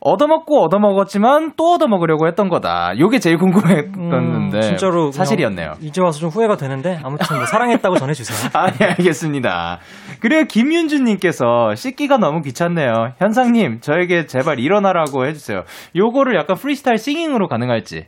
[0.00, 2.92] 얻어먹고 얻어먹었지만 또 얻어먹으려고 했던 거다.
[2.98, 5.72] 요게 제일 궁금했었는데 음, 진짜로 사실이었네요.
[5.80, 8.50] 이제 와서 좀 후회가 되는데 아무튼 뭐 사랑했다고 전해주세요.
[8.54, 9.78] 아, 예, 알겠습니다.
[10.20, 13.14] 그리고 김윤주님께서 씻기가 너무 귀찮네요.
[13.18, 15.62] 현상님, 저에게 제발 일어나라고 해주세요.
[15.96, 18.06] 요거를 약간 프리스타일 싱잉으로 가능할지.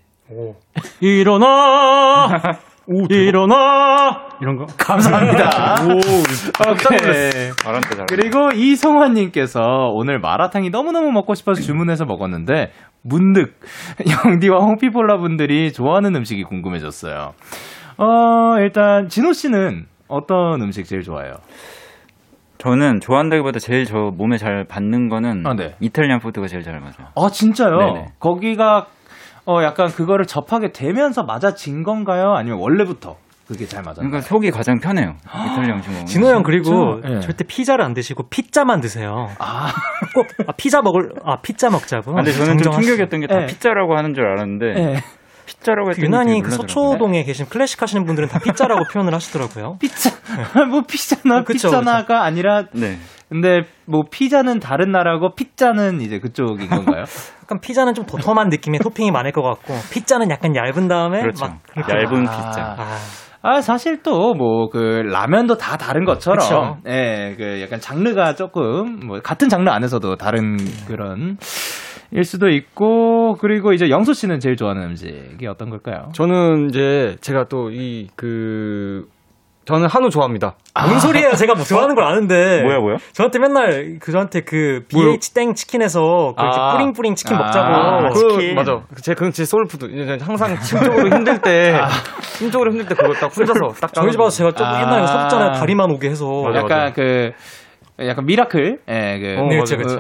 [1.01, 2.29] 일어나
[3.09, 4.67] 일어나 이런 거.
[4.77, 5.77] 감사합니다.
[5.87, 7.53] 오케이.
[7.57, 8.07] 잘한다, 잘한다.
[8.09, 9.61] 그리고 이성환님께서
[9.93, 12.73] 오늘 마라탕이 너무너무 먹고 싶어서 주문해서 먹었는데
[13.03, 13.55] 문득
[14.27, 17.33] 영디와 홍피폴라 분들이 좋아하는 음식이 궁금해졌어요.
[17.99, 21.35] 어, 일단 진호 씨는 어떤 음식 제일 좋아해요?
[22.59, 25.75] 저는 좋아한다기보다 제일 저 몸에 잘 받는 거는 아, 네.
[25.81, 27.09] 이탈리안 푸드가 제일 잘 맞아요.
[27.17, 27.77] 아, 진짜요?
[27.79, 28.07] 네네.
[28.19, 28.87] 거기가
[29.47, 32.35] 어 약간 그거를 접하게 되면서 맞아진 건가요?
[32.35, 33.17] 아니면 원래부터
[33.49, 34.09] 그게 잘 맞았나요?
[34.11, 35.17] 그러니까 속이 가장 편해요.
[35.27, 36.07] 이탈리안 음식 먹으면.
[36.07, 37.01] 진호 형 그리고?
[37.05, 37.19] 예.
[37.21, 39.29] 절대 피자를 안 드시고 피자만 드세요.
[39.41, 39.73] 아,
[40.15, 42.13] 꼭 아, 피자 먹을 아 피자 먹자고.
[42.13, 42.73] 아, 근데 저는 좀.
[42.73, 43.47] 충격이었던 게다 네.
[43.47, 45.03] 피자라고 하는 줄 알았는데 예.
[45.59, 46.51] 피자라고 했더니 유난히 그.
[46.51, 49.79] 서초동에 계신 클래식 하시는 분들은 다 피자라고 표현을 하시더라고요.
[49.81, 50.11] 피자
[50.71, 52.99] 뭐 피자나 그쵸, 피자나가 아니라 네.
[53.29, 57.05] 근데 뭐 피자는 다른 나라고 피자는 이제 그쪽인 건가요?
[57.45, 61.47] 약간 피자는 좀 도톰한 느낌의 토핑이 많을 것 같고 피자는 약간 얇은 다음에 그렇죠.
[61.47, 62.31] 막 그렇게 얇은 아.
[62.31, 62.63] 피자.
[62.79, 62.97] 아,
[63.43, 66.77] 아 사실 또 뭐 그 라면도 다 다른 것처럼 그쵸.
[66.89, 71.37] 예, 그 약간 장르가 조금 뭐 같은 장르 안에서도 다른 그런
[72.13, 76.09] 일 수도 있고 그리고 이제 영소 씨는 제일 좋아하는 음식이 어떤 걸까요?
[76.15, 79.07] 저는 이제 제가 또 이 그
[79.67, 80.57] 저는 한우 좋아합니다.
[80.89, 81.35] 뭔 소리예요?
[81.35, 82.63] 제가 뭐 좋아하는 걸 아는데.
[82.63, 82.97] 뭐야 뭐야?
[83.13, 84.81] 저한테 맨날 그 저한테 그?
[84.89, 86.73] BH 땡 치킨에서 그 아.
[86.73, 87.41] 뿌링뿌링 치킨 아.
[87.41, 87.67] 먹자고.
[87.69, 88.55] 아, 그 치킨.
[88.57, 88.81] 맞아.
[89.01, 89.85] 제 그건 제 soul food.
[89.85, 91.75] 이제 항상 심적으로 힘들 때
[92.39, 94.81] 심적으로 힘들 때 그거 딱 혼자서 딱 저희 집 와서 제가 조금 아.
[94.81, 95.53] 옛날에 사줬잖아요.
[95.53, 96.43] 다리만 오게 해서.
[96.43, 96.93] 맞아, 약간 맞아.
[96.95, 97.31] 그
[98.03, 99.49] 약간 miracle, 예, 그, 어.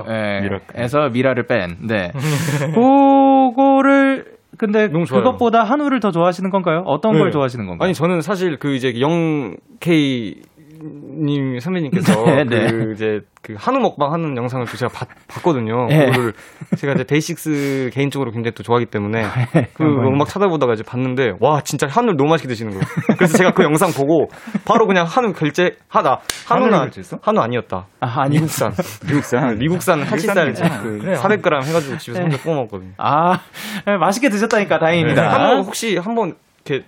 [0.08, 0.80] 예, miracle.
[0.80, 2.10] 에서 미라를 뺀, 네.
[2.74, 4.24] 그거를,
[4.58, 4.88] 근데.
[4.88, 6.82] 그것보다 한우를 더 좋아하시는 건가요?
[6.86, 7.30] 어떤 걸 네.
[7.30, 7.84] 좋아하시는 건가요?
[7.86, 10.34] 아니 저는 사실 그 이제 Young K
[10.82, 12.66] 님 선배님께서 네, 네.
[12.70, 15.86] 그 이제 그 한우 먹방 하는 영상을 또 제가 봤, 봤거든요.
[15.86, 16.06] 네.
[16.06, 16.32] 그거를
[16.76, 19.22] 제가 이제 DAY6 개인적으로 굉장히 또 좋아하기 때문에
[19.54, 19.68] 네.
[19.74, 22.84] 그 음악 찾아보다가 이제 봤는데 와 진짜 한우를 너무 맛있게 드시는 거예요.
[23.16, 24.28] 그래서 제가 그 영상 보고
[24.64, 26.20] 바로 그냥 한우 결제 하다.
[26.46, 27.18] 한우를 한우는 결제했어?
[27.22, 27.86] 한우 아니었다.
[28.00, 28.36] 아, 아니.
[28.40, 28.72] 미국산.
[29.06, 29.58] 미국산.
[29.58, 30.52] 미국산 한치살.
[30.82, 31.16] 그 그래요.
[31.16, 32.92] 400g 해가지고 집에서 혼자 구워 먹거든요.
[32.98, 33.40] 아,
[33.88, 35.28] 예, 맛있게 드셨다니까 다행입니다.
[35.32, 36.86] 한우 혹시 한번 이렇게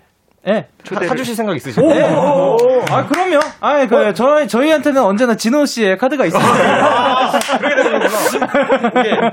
[0.48, 0.66] 예.
[0.84, 1.94] 사- 사주실 생각 있으신가요?
[1.94, 2.84] 네.
[2.90, 3.38] 아, 그럼요.
[3.60, 6.52] 아, 그, 저, 저희한테는 언제나 진호 씨의 카드가 있습니다.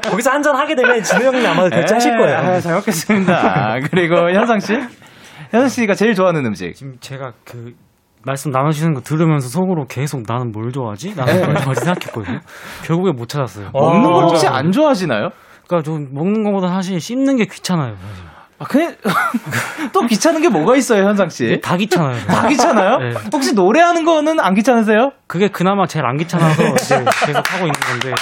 [0.03, 2.37] 거기서 한 잔 하게 되면 진우 형이 아마 결제하실 거예요.
[2.37, 3.79] 아, 잘 먹겠습니다.
[3.89, 4.73] 그리고 현상 씨?
[5.51, 6.73] 현상 씨가 제일 좋아하는 음식.
[6.75, 7.73] 지금 제가 그
[8.23, 11.15] 말씀 나누시는 거 들으면서 속으로 계속 나는 뭘 좋아하지?
[11.15, 12.39] 나는 뭘 좋아하지 생각했거든요.
[12.85, 13.71] 결국에 못 찾았어요.
[13.73, 15.29] 먹는 걸 혹시 안 좋아하시나요?
[15.67, 17.95] 그러니까 좀 먹는 것보다 사실 씹는 게 귀찮아요.
[17.95, 18.23] 사실.
[18.59, 18.95] 아, 그냥,
[19.93, 21.59] 또 귀찮은 게 뭐가 있어요, 현상 씨?
[21.61, 22.17] 다 귀찮아요.
[22.27, 22.97] 다 귀찮아요?
[22.99, 23.13] 네.
[23.31, 25.13] 혹시 노래하는 거는 안 귀찮으세요?
[25.27, 26.61] 그게 그나마 제일 안 귀찮아서
[27.25, 28.13] 계속 하고 있는 건데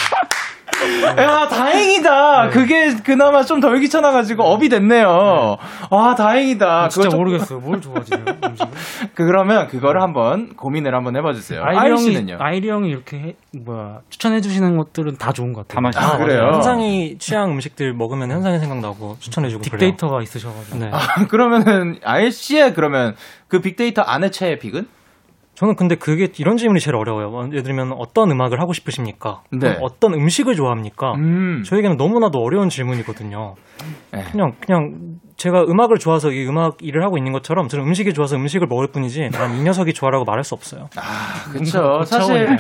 [1.17, 2.49] 야, 다행이다.
[2.49, 5.57] 그게 그나마 좀 덜 귀찮아가지고 업이 됐네요.
[5.89, 6.89] 와, 다행이다.
[6.89, 7.59] 진짜 그거 좀- 모르겠어요.
[7.59, 8.17] 뭘 좋아하지요?
[8.45, 8.71] 음식을?
[9.15, 11.63] 그러면 그거를 한번 고민을 한번 해봐주세요.
[11.63, 12.33] 아이리 형이?
[12.39, 15.75] 아이리 형이 이렇게 해- 뭐야 추천해 주시는 것들은 다 좋은 것 같아요.
[15.75, 16.13] 다 맛있어요.
[16.13, 16.51] 아, 그래요?
[16.53, 19.71] 현상이 취향 음식들 먹으면 현상이 생각나고 추천해주고 그래요.
[19.71, 20.77] 빅데이터가 있으셔가지고.
[20.77, 20.91] 네.
[21.29, 23.15] 그러면은 아일 씨의 그러면
[23.47, 24.87] 그 빅데이터 안에 최애 픽은?
[25.57, 27.47] 저는 근데 그게 이런 질문이 제일 어려워요.
[27.47, 29.41] 예를 들면 어떤 음악을 하고 싶으십니까?
[29.51, 29.75] 네.
[29.81, 31.13] 어떤 음식을 좋아합니까?
[31.15, 31.63] 음.
[31.63, 33.55] 저에게는 너무나도 어려운 질문이거든요.
[34.13, 34.23] 네.
[34.31, 38.65] 그냥 그냥 제가 음악을 좋아서 이 음악 일을 하고 있는 것처럼 저는 음식이 좋아서 음식을
[38.67, 40.89] 먹을 뿐이지 난 이 녀석이 좋아라고 말할 수 없어요.
[41.51, 42.01] 그쵸.
[42.05, 42.57] 사실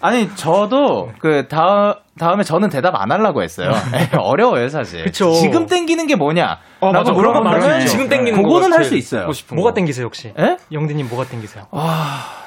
[0.00, 3.70] 아니 저도 그 다음 다음에 저는 대답 안 하려고 했어요.
[4.18, 5.04] 어려워요 사실.
[5.04, 5.32] 그쵸.
[5.34, 6.58] 지금 땡기는 게 뭐냐?
[6.80, 7.12] 어, 라고.
[7.12, 7.86] 물어보면.
[7.86, 9.28] 지금 땡기는 그거는 할 수 있어요.
[9.52, 9.74] 뭐가 거.
[9.74, 10.32] 땡기세요 혹시?
[10.38, 10.56] 예?
[10.72, 11.64] 영디 님 뭐가 땡기세요?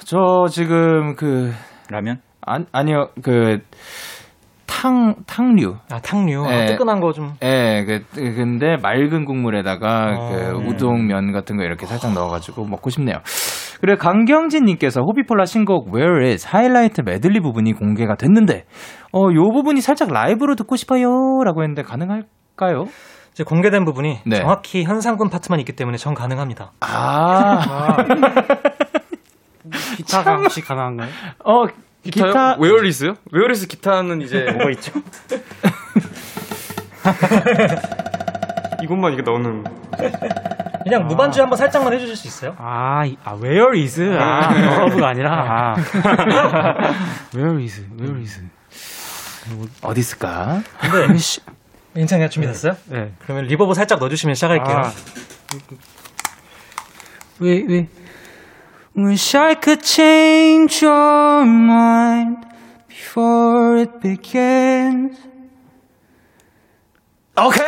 [0.06, 1.54] 저 지금 그
[1.90, 2.20] 라면?
[2.46, 3.60] 아, 아니요 그
[4.70, 5.76] 탕, 탕류.
[5.92, 6.66] 아 탕류 아, 예.
[6.68, 7.34] 뜨끈한 거 좀.
[7.44, 10.30] 예, 그, 근데 맑은 국물에다가 어.
[10.30, 13.18] 그 우동면 같은 거 이렇게 살짝 넣어가지고 먹고 싶네요.
[13.82, 18.66] 그리고 강경진님께서 호비폴라 신곡 Where Is 하이라이트 메들리 부분이 공개가 됐는데,
[19.12, 21.10] 어, 요 부분이 살짝 라이브로 듣고 싶어요.
[21.44, 22.86] 라고 했는데 가능할까요?
[23.32, 24.36] 이제 공개된 부분이 네.
[24.36, 26.72] 정확히 현상금 파트만 있기 때문에 전 가능합니다.
[26.82, 27.98] 아,
[29.96, 31.10] 기타가 혹시 가능한가요?
[31.46, 31.66] 어,
[32.04, 32.28] 기타요?
[32.32, 32.56] 기타.
[32.60, 33.16] Where is요?
[33.32, 34.92] Where is 기타는 이제 뭐가 있죠?
[38.84, 39.64] 이것만 이게 넣는
[40.84, 42.56] 그냥 무반주 한번 살짝만 해주실 수 있어요?
[42.58, 44.02] 아, 이- 아 where is?
[44.18, 45.76] 아, love가 아니라 아.
[47.36, 47.86] where is?
[48.00, 48.42] where is?
[49.82, 50.62] 어디 있을까?
[50.80, 51.08] 근데
[51.94, 52.30] 괜찮아요?
[52.30, 52.78] 준비됐어요?
[52.86, 53.12] 네.
[53.24, 54.78] 그러면 reverb 살짝 넣어주시면 시작할게요.
[54.78, 54.92] 아.
[57.42, 57.88] We, we,
[59.00, 62.38] wish I could change your mind
[62.88, 65.18] before it begins.
[67.38, 67.64] 오케이!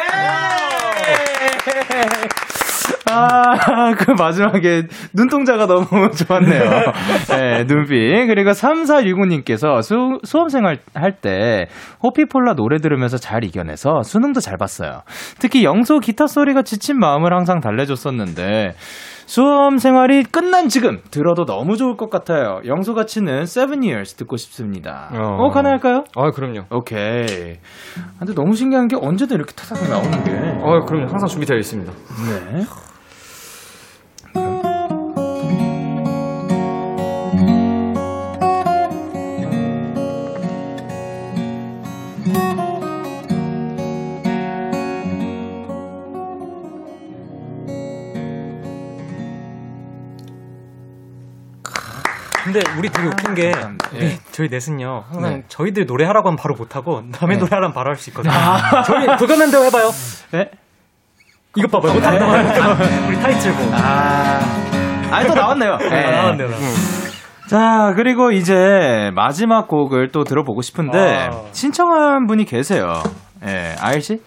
[3.14, 6.64] 아, 그 마지막에 눈동자가 너무 좋았네요.
[7.30, 8.28] 네, 눈빛.
[8.28, 11.68] 그리고 3465님께서 수, 수험생활 할 때
[12.04, 15.02] 호피폴라 노래 들으면서 잘 이겨내서 수능도 잘 봤어요.
[15.40, 18.76] 특히 영소 기타 소리가 지친 마음을 항상 달래줬었는데
[19.32, 22.60] 수험 생활이 끝난 지금 들어도 너무 좋을 것 같아요.
[22.66, 25.10] 영소 가 치는 7 years 듣고 싶습니다.
[25.14, 25.50] 어, 어.
[25.52, 26.04] 가능할까요?
[26.18, 27.56] 아 그럼요 오케이.
[28.20, 30.32] 근데 너무 신기한 게 언제든 이렇게 타닥 나오는 게.
[30.32, 32.66] 아 그럼요 항상 준비되어 있습니다 네.
[52.52, 53.54] 근데 우리 되게 웃긴 게.
[53.94, 54.20] 우리 예.
[54.32, 55.44] 저희 넷은요 항상 네.
[55.48, 58.34] 저희들 노래하라고 하면 바로 못하고 남의 노래하라면 바로 할 수 있거든요.
[58.86, 59.90] 저희 불가면대로 해봐요.
[60.32, 60.52] 네.
[61.56, 61.94] 이것 봐봐요.
[61.94, 63.70] 못하나요 우리 타이틀곡.
[63.74, 64.40] 아.
[65.12, 65.78] 아니, 또 나왔네요.
[65.78, 66.12] 네.
[66.12, 66.50] 나왔네요.
[67.50, 71.44] 자, 그리고 이제 마지막 곡을 또 들어보고 싶은데, 아.
[71.52, 73.04] 신청한 분이 계세요.
[73.46, 74.22] 예, 아일씨?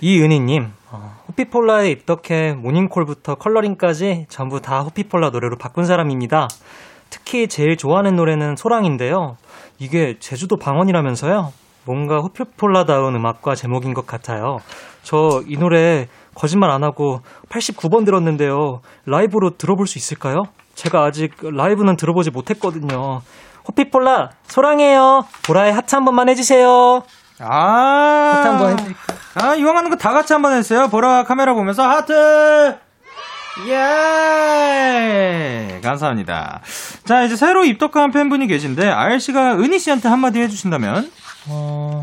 [0.00, 6.48] 이은희님, 어, 호피폴라에 입덕해 모닝콜부터 컬러링까지 전부 다 호피폴라 노래로 바꾼 사람입니다.
[7.12, 9.36] 특히 제일 좋아하는 노래는 소랑인데요.
[9.78, 11.52] 이게 제주도 방언이라면서요?
[11.84, 14.56] 뭔가 호피폴라다운 음악과 제목인 것 같아요.
[15.02, 18.80] 저 이 노래 거짓말 안 하고 89번 들었는데요.
[19.04, 20.44] 라이브로 들어볼 수 있을까요?
[20.74, 23.20] 제가 아직 라이브는 들어보지 못했거든요.
[23.68, 25.24] 호피폴라, 소랑해요.
[25.46, 27.02] 보라의 하트 한 번만 해주세요.
[27.40, 28.32] 아.
[28.36, 28.96] 하트 한 번 해드릴게요.
[29.34, 30.88] 아, 이왕 하는 거 다 같이 한 번 했어요.
[30.88, 32.76] 보라 카메라 보면서 하트!
[33.68, 34.60] 예!
[35.82, 36.60] 감사합니다.
[37.04, 41.10] 자, 이제 새로 입덕한 팬분이 계신데, 아일씨가 은희씨한테 한마디 해주신다면?
[41.48, 42.02] 어,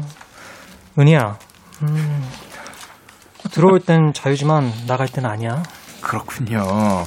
[0.97, 1.37] 은희야,
[1.83, 2.29] 음,
[3.51, 5.63] 들어올 땐 자유지만 나갈 땐 아니야.
[6.01, 7.05] 그렇군요.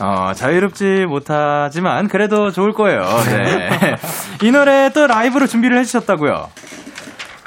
[0.00, 3.02] 어, 자유롭지 못하지만 그래도 좋을 거예요.
[3.26, 3.96] 네.
[4.46, 6.48] 이 노래 또 라이브로 준비를 해주셨다고요.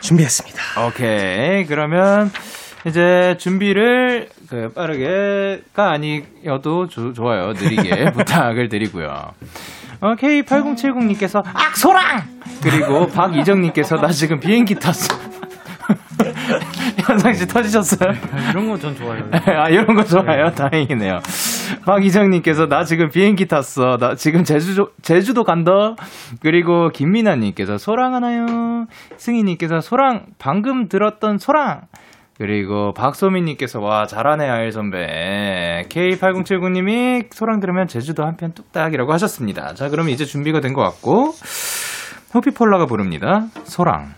[0.02, 0.86] 준비했습니다.
[0.88, 1.66] 오케이.
[1.66, 2.32] 그러면
[2.88, 7.54] 이제 준비를 그 빠르게가 아니어도 조- 좋아요.
[7.54, 9.34] 느리게 부탁을 드리고요.
[10.02, 12.24] 어, K8070님께서 악소랑!
[12.64, 15.16] 그리고 박이정님께서 나 지금 비행기 탔어.
[17.06, 18.12] 현상 씨 터지셨어요?
[18.52, 19.26] 이런 거 전 좋아해요.
[19.64, 20.52] 아, 이런 거 좋아요.
[20.52, 21.20] 다행이네요.
[21.86, 23.98] 박이정님께서 나 지금 비행기 탔어.
[23.98, 25.96] 나 지금 제주도, 제주도 간다.
[26.42, 28.86] 그리고 김민아님께서 소랑 하나요?
[29.18, 31.82] 승희님께서 소랑, 방금 들었던 소랑.
[32.42, 35.86] 그리고 박소민님께서 와, 잘하네, 아일 선배.
[35.90, 39.76] K8079님이 소랑 들으면 제주도 한편 뚝딱이라고 하셨습니다.
[39.76, 41.36] 자, 그럼 이제 준비가 된 것 같고,
[42.34, 43.46] 호피폴라가 부릅니다.
[43.66, 44.14] 소랑.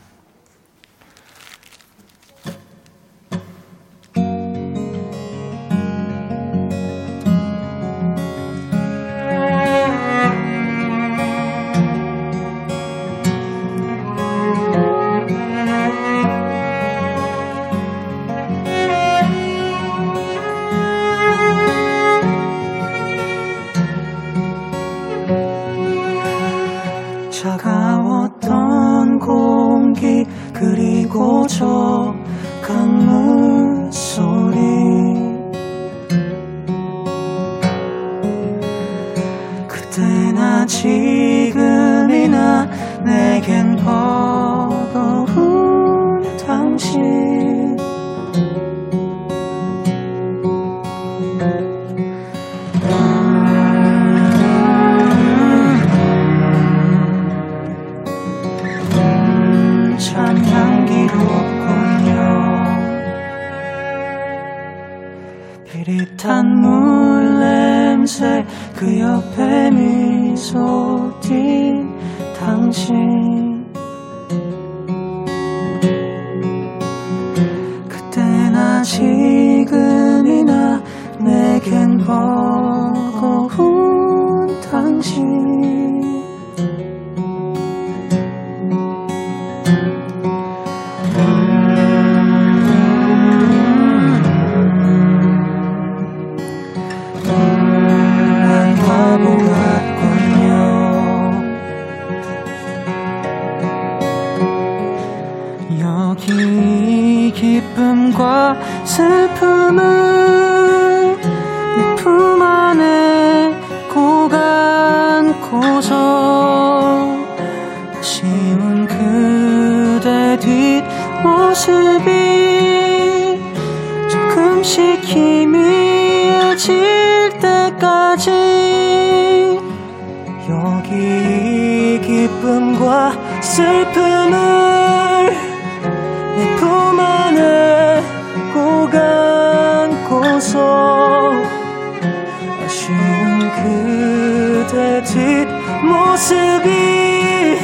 [146.23, 147.59] 모습이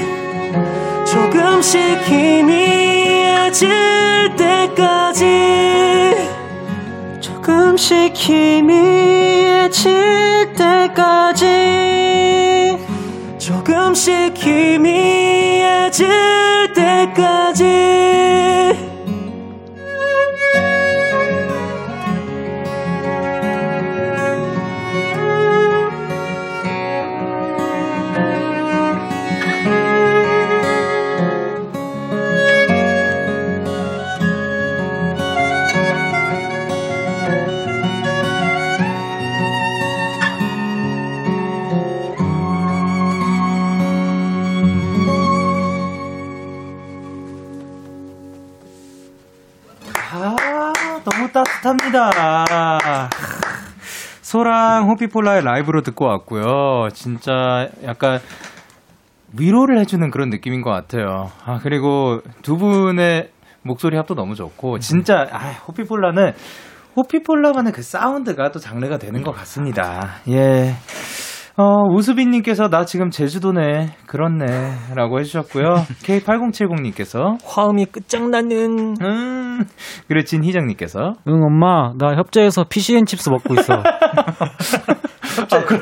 [1.10, 3.70] 조금씩 희미해질
[4.36, 6.14] 때까지
[7.22, 9.80] 조금씩 희미해질
[10.58, 11.46] 때까지
[13.38, 16.10] 조금씩 희미해질
[16.76, 18.29] 때까지
[51.62, 53.10] 따뜻합니다.
[54.22, 56.90] 소랑 호피폴라의 라이브로 듣고 왔고요.
[56.94, 58.20] 진짜 약간
[59.38, 61.32] 위로를 해주는 그런 느낌인 것 같아요.
[61.46, 63.32] 아, 그리고 두 분의
[63.62, 66.34] 목소리 합도 너무 좋고, 진짜, 아, 호피폴라는,
[66.96, 70.16] 호피폴라만의 그 사운드가 또 장르가 되는 것 같습니다.
[70.30, 70.76] 예.
[71.60, 73.98] 어, 우수빈님께서 나 지금 제주도네.
[74.08, 74.46] 그렇네.
[74.96, 75.66] 라고 해주셨고요.
[76.06, 77.38] K8070님께서.
[77.44, 78.96] 화음이 끝장나는.
[79.02, 79.66] 음.
[80.08, 81.16] 그리고 진희정님께서.
[81.28, 83.74] 응 엄마 나 협재에서 fish and chips 먹고 있어.
[85.52, 85.82] 아, 그렇,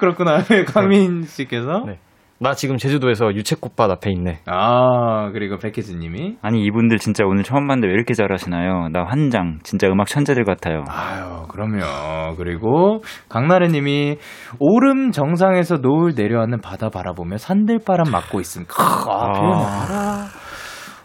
[0.00, 0.42] 그렇구나.
[0.66, 1.84] 강민 씨께서.
[1.86, 2.00] 네.
[2.38, 4.40] 나 지금 제주도에서 유채꽃밭 앞에 있네.
[4.46, 6.36] 아, 그리고 백혜진님이.
[6.42, 8.88] 아니 이분들 진짜 오늘 처음 봤는데 왜 이렇게 잘하시나요?
[8.92, 9.58] 나 환장.
[9.62, 10.84] 진짜 음악 천재들 같아요.
[10.88, 12.36] 아유, 그럼요.
[12.36, 14.18] 그리고 강나래님이
[14.58, 18.64] 오름 정상에서 노을 내려앉는 바다 바라보며 산들바람 맞고 있음.
[18.68, 20.26] 크, 아, 표현 알아.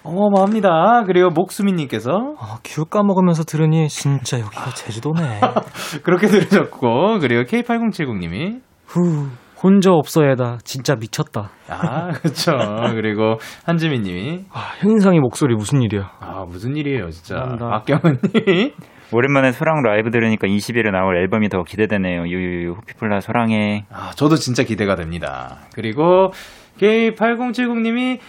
[0.03, 1.03] 어마어마합니다.
[1.05, 5.39] 그리고 목수미님께서 아, 귤 까먹으면서 들으니 진짜 여기가 제주도네.
[6.03, 9.27] 그렇게 들으셨고, 그리고 K8070님이 후
[9.63, 11.51] 혼자 없어야다 진짜 미쳤다.
[11.69, 12.51] 아, 그쵸.
[12.93, 13.35] 그리고
[13.65, 16.11] 한지민 님이 아, 현상이 목소리 무슨 일이야?
[16.19, 17.35] 아, 무슨 일이에요, 진짜.
[17.35, 17.69] 감사합니다.
[17.69, 18.73] 박경은님이
[19.13, 22.27] 오랜만에 소랑 라이브 들으니까 20일에 나올 앨범이 더 기대되네요.
[22.27, 23.85] 유유유 호피폴라 소랑해.
[23.91, 25.57] 아, 저도 진짜 기대가 됩니다.
[25.75, 26.31] 그리고
[26.79, 28.19] K8070님이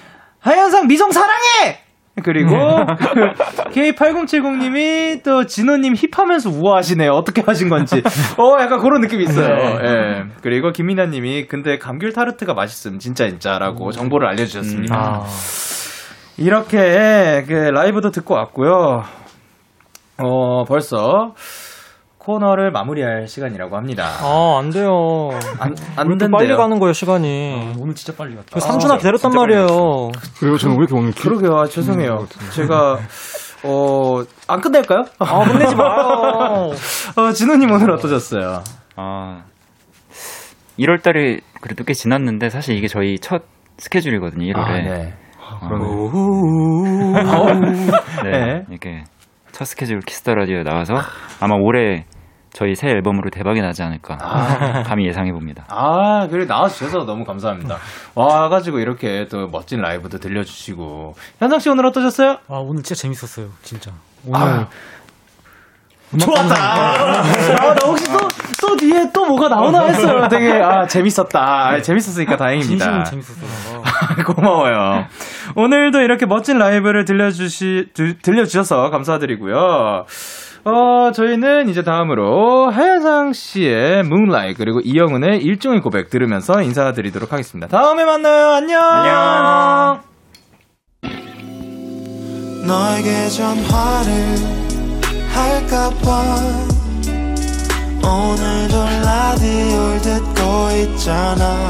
[0.40, 1.78] 하현상 미성 사랑해!
[2.22, 2.50] 그리고
[3.72, 7.10] K8070님이 또 진호님 힙하면서 우아하시네요.
[7.10, 8.02] 어떻게 하신 건지.
[8.38, 9.78] 어, 약간 그런 느낌이 있어요.
[9.82, 10.24] 예.
[10.42, 14.94] 그리고 김민아님이 근데 감귤 타르트가 맛있음 진짜 진짜라고 정보를 알려주셨습니다.
[14.94, 15.24] 아,
[16.36, 19.04] 이렇게 그 라이브도 듣고 왔고요.
[20.18, 21.32] 어, 벌써
[22.24, 24.04] 코너를 마무리할 시간이라고 합니다.
[24.20, 25.30] 아, 안 돼요.
[25.58, 26.30] 안, 안 된대요.
[26.30, 27.74] 빨리 가는 거예요, 시간이.
[27.80, 28.48] 오늘 진짜 빨리 갔다.
[28.54, 29.66] 그 3주나 기다렸단 말이에요.
[30.38, 30.56] 그래요?
[30.56, 31.22] 저는 왜 이렇게 오늘 기...
[31.22, 31.56] 그러게요.
[31.56, 32.26] 아, 죄송해요.
[32.54, 32.98] 제가
[33.64, 35.04] 어, 안 끝낼까요?
[35.18, 36.70] 아, 혼내지 마요.
[37.16, 38.62] 어, 진호님 오늘 어떠셨어요?
[38.96, 39.42] 아
[40.78, 43.42] 1월 달이 그래도 꽤 지났는데 사실 이게 저희 첫
[43.78, 44.68] 스케줄이거든요, 1월에.
[44.68, 45.14] 아, 네.
[48.22, 48.30] 네.
[48.30, 48.64] 네.
[48.68, 49.04] 이렇게
[49.52, 50.94] 첫 스케줄 키스 더 라디오에 나와서
[51.40, 52.04] 아마 올해
[52.53, 54.16] 저희 새 앨범으로 대박이 나지 않을까
[54.86, 55.64] 감히 예상해 봅니다.
[55.68, 57.78] 아, 그래 나와주셔서 너무 감사합니다.
[58.14, 62.38] 와가지고 이렇게 또 멋진 라이브도 들려주시고 현상 씨 오늘 어떠셨어요?
[62.48, 63.90] 아 오늘 진짜 재밌었어요, 진짜.
[64.26, 64.68] 오늘 아,
[66.18, 66.55] 좋았다.
[66.55, 68.18] 아, 나 혹시 또,
[68.61, 70.28] 또 뒤에 또 뭐가 나오나 했어요.
[70.28, 71.40] 되게, 아, 재밌었다.
[71.40, 73.03] 아, 재밌었으니까 다행입니다.
[73.03, 73.82] 진심은 재밌었어요.
[74.26, 75.07] 고마워요.
[75.57, 80.05] 오늘도 이렇게 멋진 라이브를 들려주시, 들, 들려주셔서 감사드리고요.
[80.64, 87.66] 어, 저희는 이제 다음으로 하야상 씨의 Moonlight 그리고 이영은의 일종의 고백 들으면서 인사드리도록 하겠습니다.
[87.66, 88.50] 다음에 만나요.
[88.52, 88.80] 안녕.
[88.80, 90.00] 안녕.
[92.64, 94.12] 너에게 전화를
[95.34, 96.22] 할까봐
[98.04, 101.68] 오늘도 라디오를 듣고 있잖아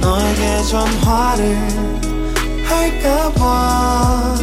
[0.00, 1.58] 너에게 전화를
[2.64, 4.34] 할까봐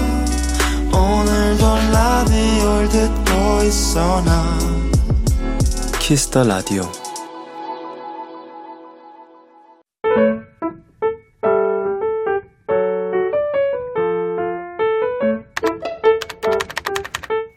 [0.95, 4.57] 오늘도 라디오를 듣고 있어 나
[5.99, 6.83] 키스터 라디오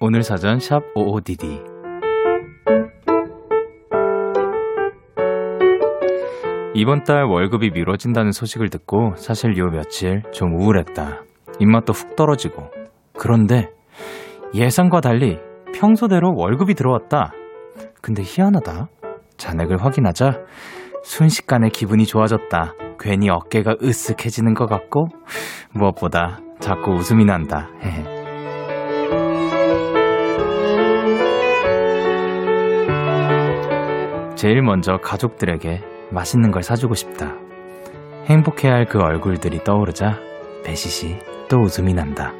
[0.01, 1.79] 오늘 사전 샵 55DD
[6.79, 11.25] 이번 달 월급이 미뤄진다는 소식을 듣고 사실 요 며칠 좀 우울했다.
[11.59, 12.78] 입맛도 훅 떨어지고.
[13.19, 13.71] 그런데
[14.55, 15.39] 예상과 달리
[15.75, 17.33] 평소대로 월급이 들어왔다.
[18.01, 18.89] 근데 희한하다.
[19.37, 20.41] 잔액을 확인하자
[21.03, 22.75] 순식간에 기분이 좋아졌다.
[22.99, 25.09] 괜히 어깨가 으쓱해지는 것 같고
[25.73, 27.69] 무엇보다 자꾸 웃음이 난다.
[34.35, 37.35] 제일 먼저 가족들에게 맛있는 걸 사주고 싶다.
[38.27, 40.19] 행복해야 할 그 얼굴들이 떠오르자
[40.65, 42.33] 배시시 또 웃음이 난다.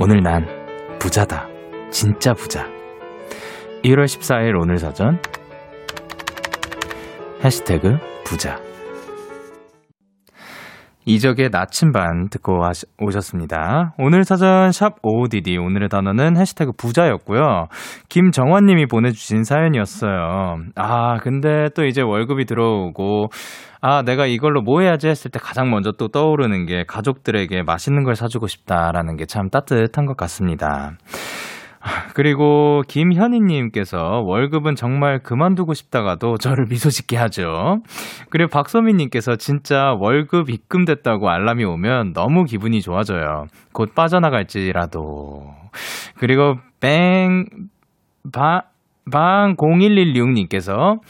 [0.00, 0.46] 오늘 난
[1.00, 1.48] 부자다.
[1.90, 2.64] 진짜 부자.
[3.82, 5.20] 1월 14일 오늘 사전
[7.42, 8.67] 해시태그 부자
[11.08, 12.60] 이적의 나침반 듣고
[13.00, 13.94] 오셨습니다.
[13.98, 17.68] 오늘 사전 샵 OODD 오늘의 단어는 해시태그 부자였고요.
[18.10, 20.58] 김정환 님이 보내주신 사연이었어요.
[20.76, 23.28] 아 근데 또 이제 월급이 들어오고
[23.80, 28.14] 아 내가 이걸로 뭐 해야지 했을 때 가장 먼저 또 떠오르는 게 가족들에게 맛있는 걸
[28.14, 30.92] 사주고 싶다라는 게 참 따뜻한 것 같습니다.
[32.14, 37.82] 그리고 김현희님께서 월급은 정말 그만두고 싶다가도 저를 미소 짓게 하죠.
[38.30, 43.46] 그리고 박소민님께서 진짜 월급 입금됐다고 알람이 오면 너무 기분이 좋아져요.
[43.72, 45.54] 곧 빠져나갈지라도.
[46.16, 47.46] 그리고 뱅,
[48.32, 48.64] 바,
[49.10, 51.00] 방 0116님께서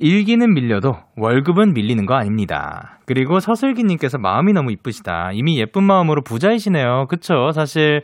[0.00, 3.00] 일기는 밀려도 월급은 밀리는 거 아닙니다.
[3.06, 5.32] 그리고 서슬기님께서 마음이 너무 이쁘시다.
[5.32, 7.06] 이미 예쁜 마음으로 부자이시네요.
[7.08, 7.52] 그쵸?
[7.52, 8.02] 사실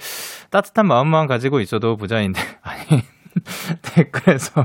[0.50, 3.02] 따뜻한 마음만 가지고 있어도 부자인데 아니
[3.82, 4.64] 댓글에서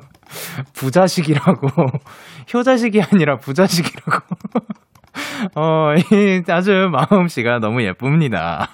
[0.73, 1.67] 부자식이라고
[2.53, 4.35] 효자식이 아니라 부자식이라고
[5.55, 8.69] 어, 이 아주 마음씨가 너무 예쁩니다.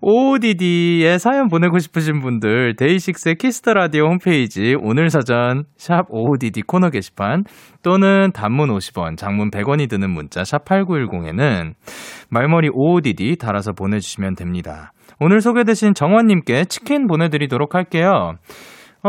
[0.00, 6.90] OODD에 사연 보내고 싶으신 분들, 데이식스의 키스 더 라디오 홈페이지, 오늘 사전, 샵 OODD 코너
[6.90, 7.44] 게시판,
[7.82, 11.74] 또는 단문 50원, 장문 100원이 드는 문자, 샵 8910에는
[12.30, 14.92] 말머리 OODD 달아서 보내주시면 됩니다.
[15.20, 18.34] 오늘 소개되신 정원님께 치킨 보내드리도록 할게요.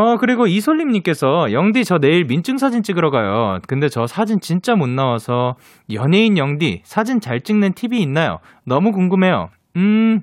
[0.00, 3.58] 어, 그리고 이솔림님께서, 영디, 저 내일 민증 사진 찍으러 가요.
[3.68, 5.56] 근데 저 사진 진짜 못 나와서,
[5.92, 8.38] 연예인 영디, 사진 잘 찍는 팁이 있나요?
[8.64, 9.50] 너무 궁금해요.
[9.76, 10.22] 음,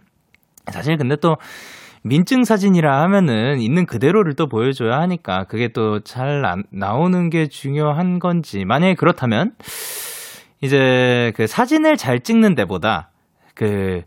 [0.72, 1.38] 사실 근데 또,
[2.02, 8.64] 민증 사진이라 하면은 있는 그대로를 또 보여줘야 하니까 그게 또 잘 나오는 게 중요한 건지
[8.64, 9.52] 만약에 그렇다면
[10.62, 13.10] 이제 그 사진을 잘 찍는 데보다
[13.56, 14.04] 그,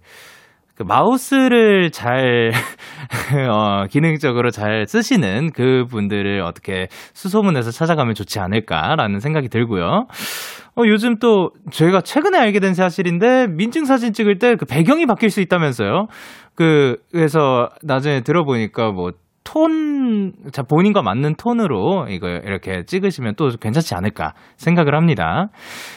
[0.81, 2.53] 그 마우스를 잘
[3.51, 9.85] 어, 기능적으로 잘 쓰시는 그 분들을 어떻게 수소문해서 찾아가면 좋지 않을까라는 생각이 들고요.
[9.85, 15.29] 어, 요즘 또 저희가 최근에 알게 된 사실인데 민증 사진 찍을 때 그 배경이 바뀔
[15.29, 16.07] 수 있다면서요.
[16.55, 19.11] 그 그래서 나중에 들어보니까 뭐
[19.53, 25.49] 톤, 자, 본인과 맞는 톤으로 이거 이렇게 찍으시면 또 괜찮지 않을까 생각을 합니다.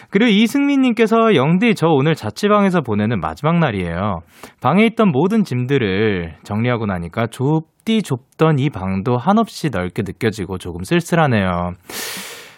[0.09, 4.21] 그리고 이승민님께서 영디, 저 오늘 자취방에서 보내는 마지막 날이에요.
[4.61, 11.73] 방에 있던 모든 짐들을 정리하고 나니까 좁디 좁던 이 방도 한없이 넓게 느껴지고 조금 쓸쓸하네요.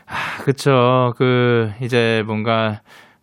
[0.08, 1.12] 아, 그쵸.
[1.18, 2.80] 그, 이제 뭔가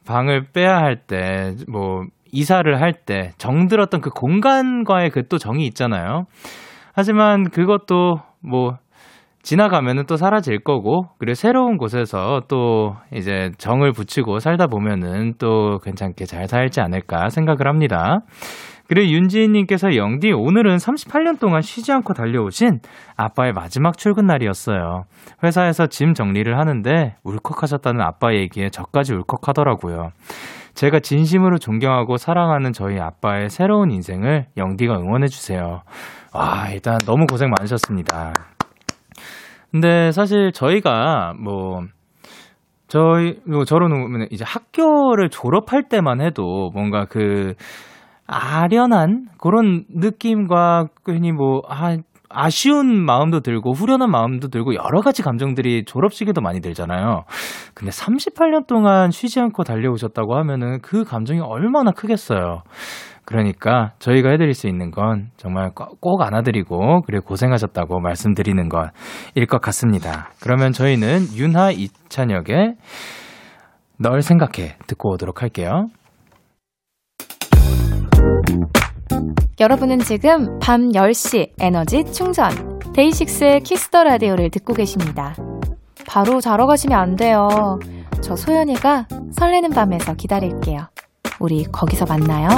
[0.06, 2.02] 방을 빼야 할 때, 뭐,
[2.32, 6.24] 이사를 할 때 정들었던 그 공간과의 그 또 정이 있잖아요.
[6.94, 8.76] 하지만 그것도 뭐
[9.42, 16.26] 지나가면은 또 사라질 거고, 그리고 새로운 곳에서 또 이제 정을 붙이고 살다 보면은 또 괜찮게
[16.26, 18.20] 잘 살지 않을까 생각을 합니다.
[18.86, 22.80] 그리고 윤지인님께서 영디 오늘은 38년 동안 쉬지 않고 달려오신
[23.16, 25.04] 아빠의 마지막 출근 날이었어요.
[25.42, 30.10] 회사에서 짐 정리를 하는데 울컥하셨다는 아빠 얘기에 저까지 울컥하더라고요.
[30.74, 35.82] 제가 진심으로 존경하고 사랑하는 저희 아빠의 새로운 인생을 영디가 응원해주세요.
[36.34, 38.32] 와, 일단 너무 고생 많으셨습니다.
[39.70, 41.82] 근데 사실 저희가 뭐,
[42.88, 47.54] 저희, 뭐 저런 이제 학교를 졸업할 때만 해도 뭔가 그,
[48.26, 51.98] 아련한 그런 느낌과 괜히 뭐, 아,
[52.32, 57.24] 아쉬운 마음도 들고 후련한 마음도 들고 여러 가지 감정들이 졸업식에도 많이 들잖아요.
[57.74, 62.62] 근데 38년 동안 쉬지 않고 달려오셨다고 하면은 그 감정이 얼마나 크겠어요.
[63.24, 70.30] 그러니까 저희가 해드릴 수 있는 건 정말 꼭 안아드리고 그래 고생하셨다고 말씀드리는 것일 것 같습니다.
[70.40, 72.74] 그러면 저희는 윤하 이찬혁의
[73.98, 75.86] 널 생각해 듣고 오도록 할게요.
[79.62, 85.36] 여러분은 지금 밤 10시 에너지 충전 데이식스의 키스 더 라디오를 듣고 계십니다.
[86.04, 87.78] 바로 자러 가시면 안 돼요.
[88.20, 89.06] 저 소연이가
[89.38, 90.88] 설레는 밤에서 기다릴게요.
[91.38, 92.48] 우리 거기서 만나요.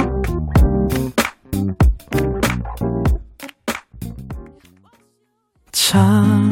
[5.71, 6.49] 참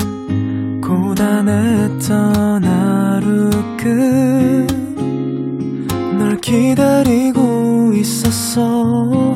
[0.83, 4.83] 고단했던 하루 끝
[6.19, 9.35] 널 기다리고 있었어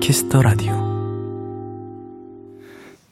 [0.00, 0.72] 키스 더 라디오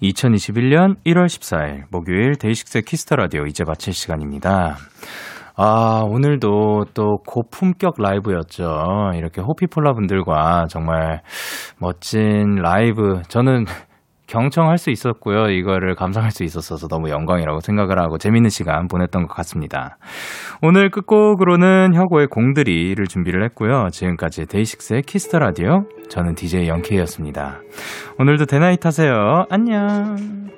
[0.02, 4.76] 2021년 1월 14일 목요일 데이식스의 키스 더 라디오 이제 마칠 시간입니다.
[5.56, 9.12] 아, 오늘도 또 고품격 라이브였죠.
[9.14, 11.22] 이렇게 호피폴라 분들과 정말
[11.78, 13.22] 멋진 라이브.
[13.28, 13.64] 저는
[14.26, 15.48] 경청할 수 있었고요.
[15.50, 19.98] 이거를 감상할 수 있었어서 너무 영광이라고 생각을 하고 재밌는 시간 보냈던 것 같습니다.
[20.62, 23.88] 오늘 끝곡으로는 혁오의 공드리를 준비를 했고요.
[23.92, 25.84] 지금까지 데이식스의 키스 더 라디오.
[26.08, 27.60] 저는 DJ 영케이였습니다.
[28.18, 29.44] 오늘도 데나잇 하세요.
[29.50, 30.55] 안녕.